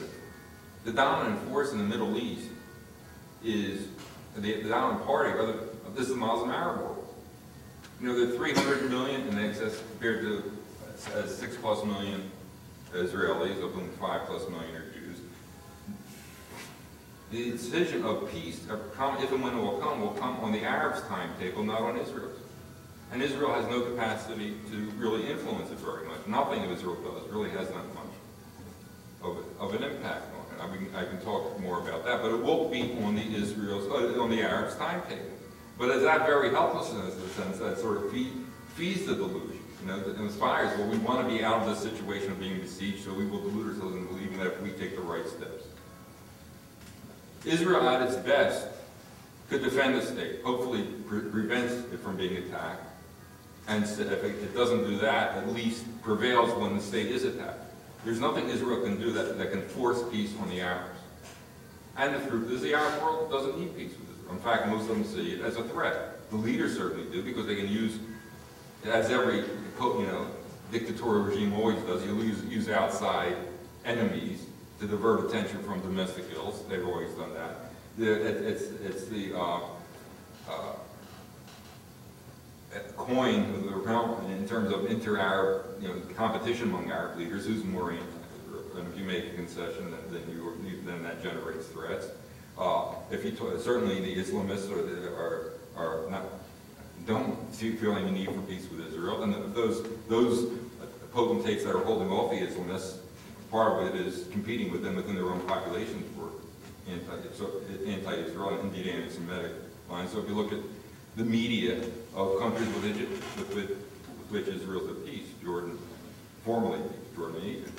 [0.84, 2.48] the dominant force in the Middle East
[3.42, 3.88] is,
[4.36, 5.58] the the dominant party, rather,
[5.94, 7.14] this is the Muslim Arab world.
[8.00, 10.52] You know, there are 300 million in excess compared to
[11.16, 12.30] uh, 6 plus million
[12.92, 14.83] Israelis, of whom 5 plus million are.
[17.34, 20.52] The decision of peace, of come, if and when it will come, will come on
[20.52, 22.38] the Arabs' timetable, not on Israel's.
[23.10, 26.24] And Israel has no capacity to really influence it very much.
[26.28, 28.14] Nothing of Israel does really has that much
[29.24, 30.62] of, of an impact on it.
[30.62, 33.90] I mean, I can talk more about that, but it will be on the Israel's,
[33.90, 35.34] uh, on the Arabs' timetable.
[35.76, 38.30] But it's that very helplessness, in a sense, that sort of feed,
[38.76, 39.58] feeds the delusion.
[39.82, 42.60] You know, that inspires, well, we want to be out of this situation of being
[42.60, 45.64] besieged, so we will delude ourselves into believing that if we take the right steps.
[47.44, 48.66] Israel, at its best,
[49.50, 52.82] could defend the state, hopefully pre- prevents it from being attacked,
[53.68, 57.60] and if it doesn't do that, at least prevails when the state is attacked.
[58.04, 61.00] There's nothing Israel can do that, that can force peace on the Arabs.
[61.96, 64.34] And the truth is, the Arab world doesn't need peace with Israel.
[64.34, 66.28] In fact, most of them see it as a threat.
[66.30, 67.98] The leaders certainly do, because they can use,
[68.84, 70.26] as every, you know,
[70.72, 73.36] dictatorial regime always does, you use, use outside
[73.84, 74.43] enemies
[74.80, 76.64] to divert attention from domestic ills.
[76.68, 77.70] They've always done that.
[77.98, 79.60] It's, it's the, uh,
[80.48, 80.72] uh,
[82.96, 87.64] coin of the realm in terms of inter-Arab, you know, competition among Arab leaders, who's
[87.64, 88.64] more anti-Israel.
[88.76, 92.08] And if you make a concession, then, you, then that generates threats.
[92.58, 96.22] Uh, if you, certainly the Islamists are, the- are, are not,
[97.06, 99.22] don't feel any need for peace with Israel.
[99.22, 100.52] And th- those, those
[101.12, 102.98] potentates that are holding off the Islamists,
[103.54, 106.30] it is competing with them within their own populations for
[106.88, 109.52] anti-Israel and indeed anti-Semitic
[109.88, 110.10] lines.
[110.10, 110.58] So if you look at
[111.16, 111.80] the media
[112.16, 115.78] of countries with, Egypt, with, with, with which Israel's at peace, Jordan,
[116.44, 116.80] formerly
[117.14, 117.78] Jordan and Egypt,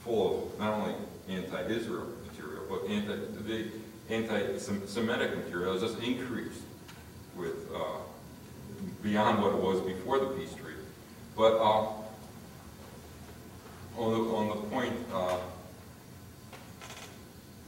[0.00, 0.94] full of not only
[1.28, 3.14] anti-Israel material, but anti,
[3.46, 3.70] the
[4.10, 6.62] anti-Semitic material has just increased
[7.36, 7.98] with, uh,
[9.04, 10.80] beyond what it was before the peace treaty.
[11.36, 12.03] But, uh,
[13.98, 15.36] on the, on the point, uh,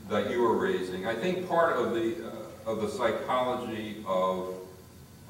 [0.09, 4.55] that you were raising, I think part of the, uh, of the psychology of,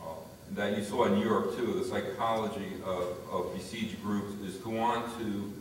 [0.00, 0.04] uh,
[0.52, 5.06] that you saw in Europe too, the psychology of, of besieged groups is to want
[5.18, 5.52] to,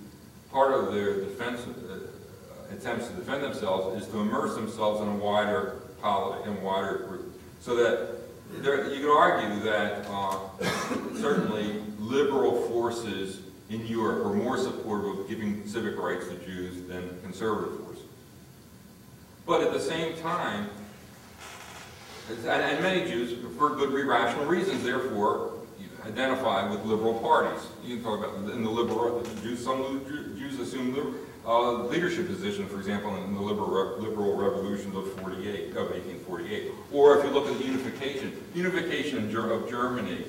[0.52, 5.16] part of their defense, uh, attempts to defend themselves is to immerse themselves in a
[5.16, 7.40] wider polity, in a wider group.
[7.62, 8.18] So that,
[8.62, 10.40] there, you could argue that, uh,
[11.16, 17.20] certainly liberal forces in Europe are more supportive of giving civic rights to Jews than
[17.22, 18.04] conservative forces.
[19.46, 20.70] But at the same time,
[22.30, 25.52] and, many Jews, for good irrational reasons, therefore,
[26.06, 27.68] identify with liberal parties.
[27.84, 29.64] You can talk about in the liberal the Jews.
[29.64, 30.06] Some
[30.38, 31.16] Jews assume
[31.46, 36.72] uh, leadership positions, for example, in the liberal liberal revolutions of 48, of 1848.
[36.92, 40.26] Or if you look at the unification, unification of Germany.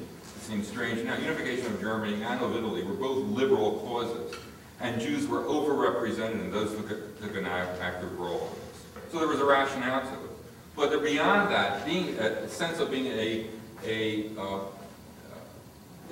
[0.47, 1.18] Seems strange now.
[1.18, 4.32] Unification of Germany and of Italy were both liberal causes,
[4.81, 6.82] and Jews were overrepresented, and those a,
[7.20, 9.10] took an active role in.
[9.10, 10.31] So there was a rationale to it.
[10.77, 13.47] But beyond that, being, a sense of being a,
[13.85, 14.60] a, uh,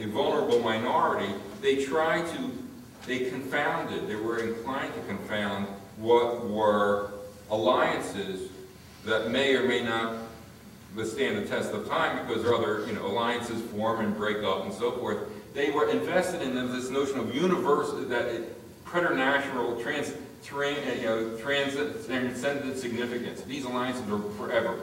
[0.00, 2.50] a vulnerable minority, they tried to,
[3.06, 7.12] they confounded, they were inclined to confound what were
[7.52, 8.50] alliances
[9.04, 10.23] that may or may not
[10.94, 14.72] withstand the test of time because other, you know, alliances form and break up and
[14.72, 15.18] so forth.
[15.52, 20.12] They were invested in this notion of universe, that it, preternatural, trans,
[20.42, 23.42] terrain, you know, transcendent significance.
[23.42, 24.78] These alliances are forever.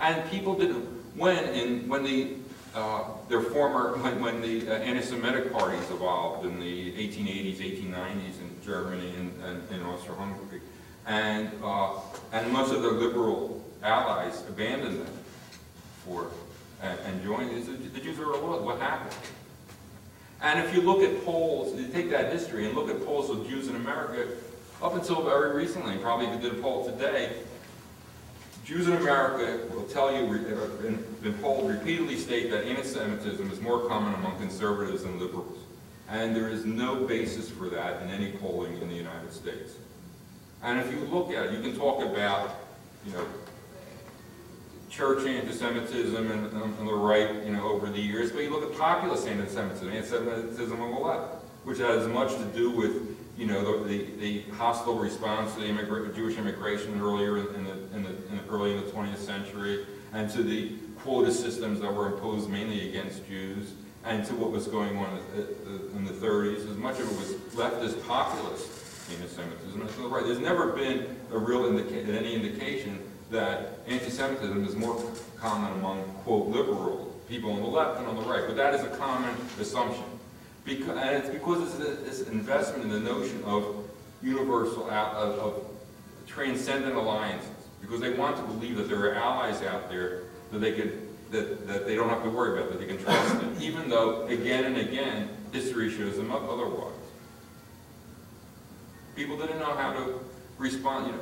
[0.00, 0.84] And people didn't,
[1.16, 2.36] when, in, when the,
[2.74, 8.56] uh, their former, when, when the uh, anti-Semitic parties evolved in the 1880s, 1890s in
[8.64, 10.60] Germany and, and in Austro-Hungary,
[11.06, 11.94] and, uh,
[12.32, 15.14] and most of the liberal allies abandoned them
[16.04, 16.30] for,
[16.82, 18.62] and, and joined, the, Jews were lost.
[18.62, 19.14] What happened?
[20.40, 23.48] And if you look at polls, you take that history and look at polls of
[23.48, 24.28] Jews in America,
[24.80, 27.32] up until very recently, probably if you did a poll today,
[28.64, 33.60] Jews in America will tell you, uh, been, been polled repeatedly state that anti-Semitism is
[33.60, 35.58] more common among conservatives than liberals.
[36.10, 39.72] And there is no basis for that in any polling in the United States.
[40.62, 42.56] And if you look at it, you can talk about,
[43.06, 43.24] you know,
[44.98, 48.76] church anti-Semitism and, on the right, you know, over the years, but you look at
[48.76, 53.88] populist anti-Semitism, anti-Semitism on the left, which has much to do with, you know, the,
[53.88, 58.36] the, the hostile response to the immigra Jewish immigration earlier in the, in the, in
[58.38, 62.88] the, early in the 20th century, and to the quota systems that were imposed mainly
[62.88, 65.20] against Jews, and to what was going on
[65.94, 66.68] in the 30s.
[66.68, 68.68] As much of it was leftist populist
[69.12, 69.80] anti-Semitism.
[69.80, 72.98] And the right, there's never been a real indica any indication
[73.30, 75.02] that anti-Semitism is more
[75.36, 78.44] common among, quote, liberal people on the left than on the right.
[78.46, 80.04] But that is a common assumption.
[80.64, 83.84] Because, and it's because it's this investment in the notion of
[84.22, 85.64] universal, of, of
[86.26, 87.50] transcendent alliances.
[87.80, 91.66] Because they want to believe that there are allies out there that they could, that,
[91.66, 93.56] that they don't have to worry about, that they can trust them.
[93.60, 96.92] Even though, again and again, history shows them up otherwise.
[99.14, 100.20] People didn't know how to
[100.58, 101.20] respond, you know,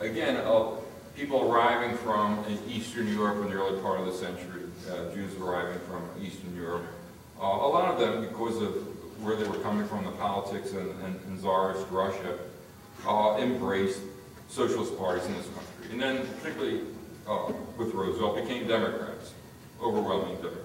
[0.00, 0.70] again, uh,
[1.16, 5.80] people arriving from Eastern Europe in the early part of the century, uh, Jews arriving
[5.88, 6.84] from Eastern Europe,
[7.40, 8.74] uh, a lot of them, because of
[9.22, 12.38] where they were coming from, the politics and, and, and Tsarist Russia,
[13.06, 14.00] uh, embraced
[14.48, 15.92] socialist parties in this country.
[15.92, 16.82] And then, particularly
[17.26, 19.32] uh, with Roosevelt, became Democrats,
[19.82, 20.64] overwhelming Democrats.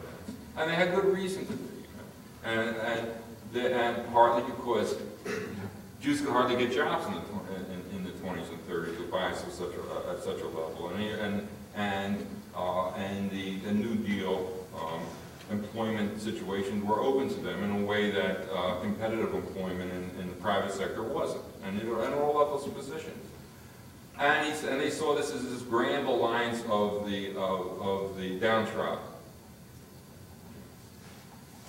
[0.57, 1.69] And they had good reason to be.
[2.45, 3.07] And, and,
[3.53, 4.95] the, and partly because
[6.01, 7.19] Jews could hardly get jobs in the,
[7.71, 10.91] in, in the 20s and 30s, bias was such a, at such a level.
[10.95, 15.01] And, and, and, uh, and the, the New Deal um,
[15.51, 20.27] employment situations were open to them in a way that uh, competitive employment in, in,
[20.27, 23.25] the private sector wasn't, and at all levels of positions.
[24.19, 28.39] And, he, and they saw this as this grand alliance of the, of, of the
[28.39, 29.03] downtrodden.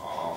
[0.00, 0.36] Uh,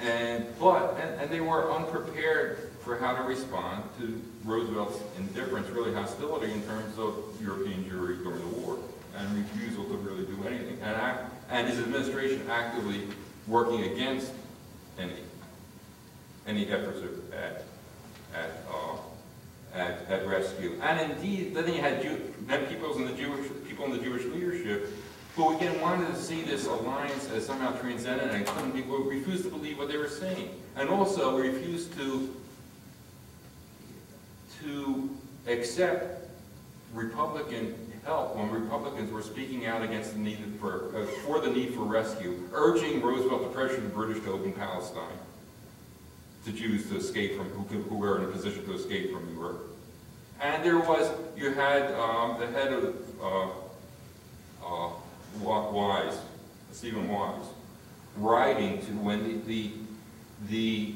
[0.00, 5.94] and, but, and, and they were unprepared for how to respond to Roosevelt's indifference, really
[5.94, 8.78] hostility in terms of European Jewry during the war,
[9.16, 10.78] and refusal to really do anything.
[10.82, 13.02] And, act, and his administration actively
[13.46, 14.32] working against
[14.98, 15.12] any
[16.46, 17.00] any efforts
[17.32, 17.64] at
[18.34, 18.96] at, uh,
[19.72, 20.78] at, at rescue.
[20.82, 24.24] And indeed, then he had Jew, then people in the Jewish people in the Jewish
[24.26, 24.90] leadership
[25.36, 29.50] who again wanted to see this alliance as somehow transcendent and couldn't be, refused to
[29.50, 32.34] believe what they were saying, and also refused to
[34.64, 35.10] to
[35.46, 36.28] accept
[36.92, 37.74] Republican
[38.04, 41.82] help when Republicans were speaking out against the need for, uh, for the need for
[41.82, 45.18] rescue, urging Roosevelt to pressure the British to open Palestine
[46.44, 49.70] to Jews to escape from, who, who were in a position to escape from Europe.
[50.40, 53.48] And there was, you had um, the head of uh,
[54.66, 54.90] uh,
[55.40, 56.18] Wise,
[56.72, 57.46] Stephen Wise,
[58.16, 59.70] writing to when the, the,
[60.50, 60.94] the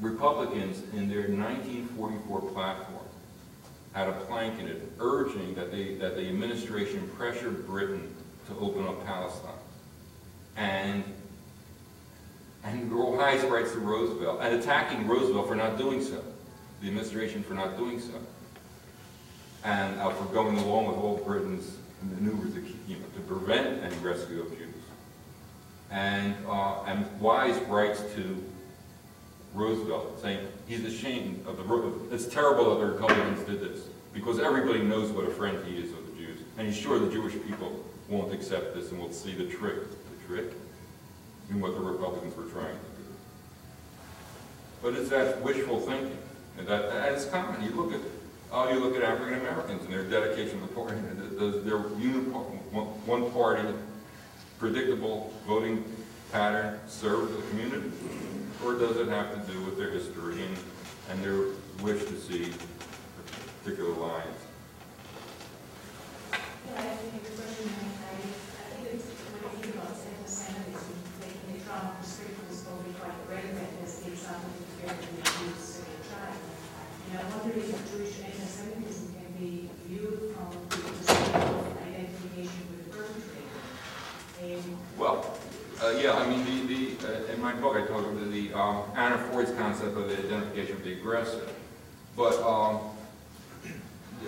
[0.00, 3.04] Republicans in their 1944 platform
[3.92, 8.14] had a plank in it urging that, they, that the administration pressure Britain
[8.46, 9.50] to open up Palestine.
[10.56, 11.04] And,
[12.64, 16.22] and Wise writes to Roosevelt, and attacking Roosevelt for not doing so,
[16.80, 18.14] the administration for not doing so,
[19.64, 23.96] and uh, for going along with all Britain's maneuvers to, you know, to prevent any
[23.96, 24.74] rescue of Jews.
[25.90, 28.44] And, uh, and Wise writes to
[29.54, 34.82] Roosevelt, saying he's ashamed of the, it's terrible that the Republicans did this, because everybody
[34.82, 37.84] knows what a friend he is of the Jews, and he's sure the Jewish people
[38.08, 40.52] won't accept this and will see the trick, the trick,
[41.50, 43.04] in what the Republicans were trying to do.
[44.82, 46.18] But it's that wishful thinking,
[46.58, 47.62] and that it's common.
[47.62, 48.00] You look at
[48.52, 50.96] oh, you look at African Americans and their dedication to the party,
[51.64, 53.62] their one party,
[54.58, 55.84] predictable voting
[56.32, 57.90] pattern serve the community?
[58.64, 60.56] Or does it have to do with their history and,
[61.10, 62.52] and their wish to see
[63.62, 64.38] particular lines?
[66.32, 71.62] Yeah, I think the question, I, I think it's, when you think about taking the
[71.64, 76.34] trauma perspective is probably quite relevant as the example you in the Jews uh, trial.
[77.08, 82.90] And I wonder Jewish anti-Semitism can be viewed from the perspective of identification with the
[82.90, 83.54] perpetrator.
[84.98, 85.38] Well,
[85.82, 88.82] uh, yeah, I mean, the, the, uh, in my book, I talk about the, um,
[88.96, 91.46] Anna Freud's concept of the identification of the aggressor.
[92.16, 92.80] But, um,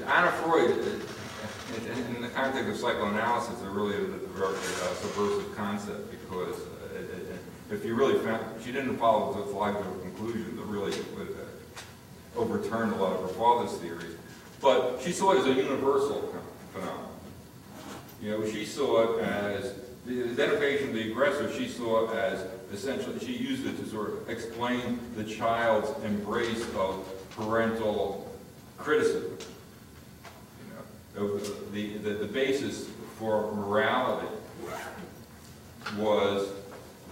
[0.06, 5.54] Anna Freud, uh, in, in the context of psychoanalysis, is really a, very uh, subversive
[5.56, 7.36] concept because uh,
[7.70, 12.90] if you really found, she didn't follow those logical conclusion that really would uh, overturn
[12.90, 14.16] a lot of her father's theories.
[14.60, 16.34] But she saw it as a universal
[16.72, 17.08] phenomenon.
[18.22, 19.74] You know, she saw it as,
[20.06, 24.28] the identification of the aggressor, she saw as essentially, she used it to sort of
[24.28, 27.06] explain the child's embrace of
[27.36, 28.30] parental
[28.78, 29.36] criticism.
[31.14, 34.28] You know, the, the, the basis for morality
[35.96, 36.48] was,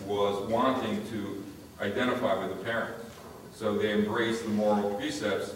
[0.06, 1.44] was wanting to
[1.80, 3.04] identify with the parents.
[3.54, 5.54] So they embraced the moral precepts,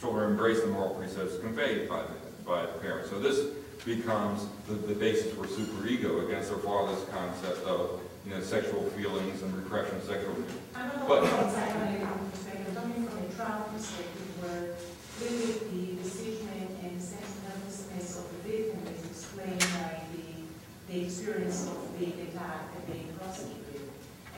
[0.00, 3.10] children embrace the moral precepts conveyed by the, by the parents.
[3.10, 8.40] So this becomes the, the basis for superego against their father's concept of, you know,
[8.40, 10.52] sexual feelings and repression of sexual feelings.
[10.74, 14.74] I don't know But- from a psychoanalytic perspective, coming from a trauma perspective, where
[15.18, 16.48] clearly the decision
[16.82, 22.86] and sentimentalness of the victim is explained by the, the experience of being attacked and
[22.86, 23.90] being prosecuted.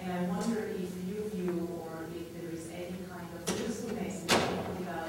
[0.03, 4.29] And I wonder if you view, or if there is any kind of usefulness in
[4.29, 5.09] thinking about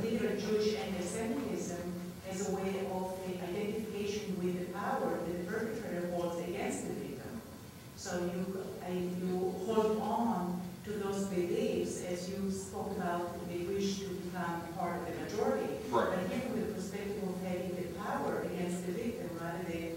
[0.00, 1.92] particular Jewish anti-Semitism
[2.30, 6.92] as a way of the identification with the power that the perpetrator holds against the
[6.94, 7.40] victim.
[7.96, 14.00] So you, uh, you hold on to those beliefs as you spoke about the wish
[14.00, 15.72] to become part of the majority.
[15.90, 16.10] Right.
[16.10, 19.96] But here from the perspective of having the power against the victim rather than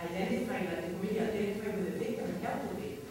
[0.00, 3.08] identifying, like the community identify with the victim and help the victim,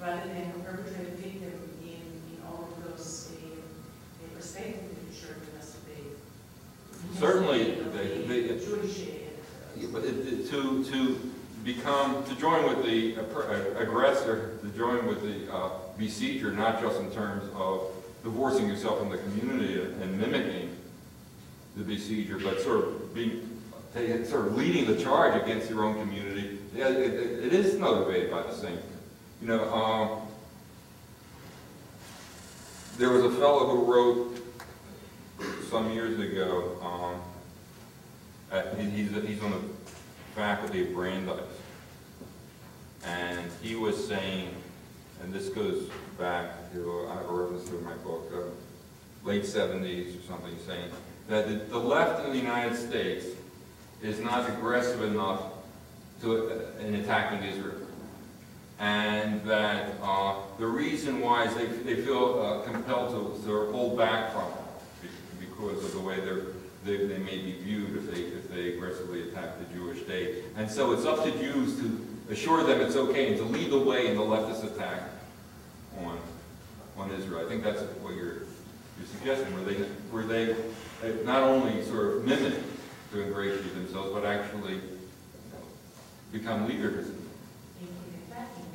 [0.00, 5.14] rather than perpetrate the victim in, in all of those uh, uh, perspectives that you
[5.26, 7.18] shared with us today.
[7.18, 9.10] Certainly, Of they- the they- Jewish, uh,
[9.76, 11.32] Yeah, But it- it- to, to
[11.64, 13.14] become, to join with the
[13.80, 17.90] aggressor, to join with the uh, besieger, not just in terms of
[18.22, 20.76] divorcing yourself from the community and mimicking
[21.76, 23.60] the besieger, but sort of being,
[24.24, 28.30] sort of leading the charge against your own community, yeah, it, it- it is motivated
[28.30, 28.78] by the same.
[29.40, 30.20] You know, um,
[32.98, 34.38] there was a fellow who wrote
[35.70, 37.20] some years ago, um,
[38.52, 39.60] uh, he- he's, he's on the
[40.34, 41.38] faculty of Brandeis.
[43.06, 44.50] And he was saying,
[45.22, 49.46] and this goes back to, I have a reference to in my book, uh, late
[49.46, 50.90] seventies or something, saying
[51.28, 53.26] that the, the left in the United States
[54.02, 55.42] is not aggressive enough
[56.22, 57.76] to, uh, in attacking Israel.
[58.78, 63.96] And that, uh, the reason why is they, they feel uh, compelled to, to hold
[63.96, 64.48] back from
[65.02, 65.10] it
[65.40, 66.42] because of the way they're,
[66.84, 70.44] they, they may be viewed if they, if they aggressively attack the Jewish state.
[70.56, 73.78] And so it's up to Jews to assure them it's okay and to lead the
[73.78, 75.02] way in the leftist attack
[76.00, 76.18] on,
[76.96, 77.44] on Israel.
[77.44, 78.34] I think that's what you're,
[78.98, 80.56] you're suggesting, where they, where they
[81.24, 82.54] not only sort of mimic
[83.12, 84.80] to ingratiate themselves, but actually
[86.32, 87.08] become leaders.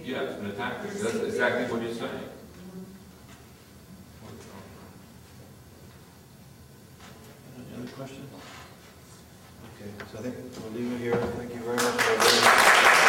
[0.03, 0.81] Yes, and attack.
[0.81, 2.11] That's exactly what you're saying.
[7.57, 8.29] Any other questions?
[9.75, 11.15] Okay, so I think we'll leave it here.
[11.15, 13.08] Thank you very much.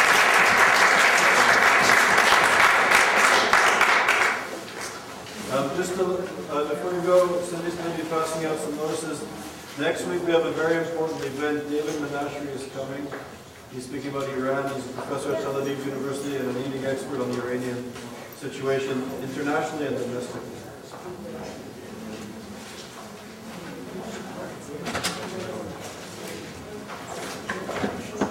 [5.75, 6.03] Just to,
[6.51, 9.25] uh, before you go, Cindy's going to be passing out some notices.
[9.79, 11.69] Next week, we have a very important event.
[11.69, 13.07] David Menashri is coming.
[13.73, 14.73] He's speaking about Iran.
[14.75, 17.91] He's a professor at Tel Aviv University and a leading expert on the Iranian
[18.35, 20.60] situation internationally and domestically.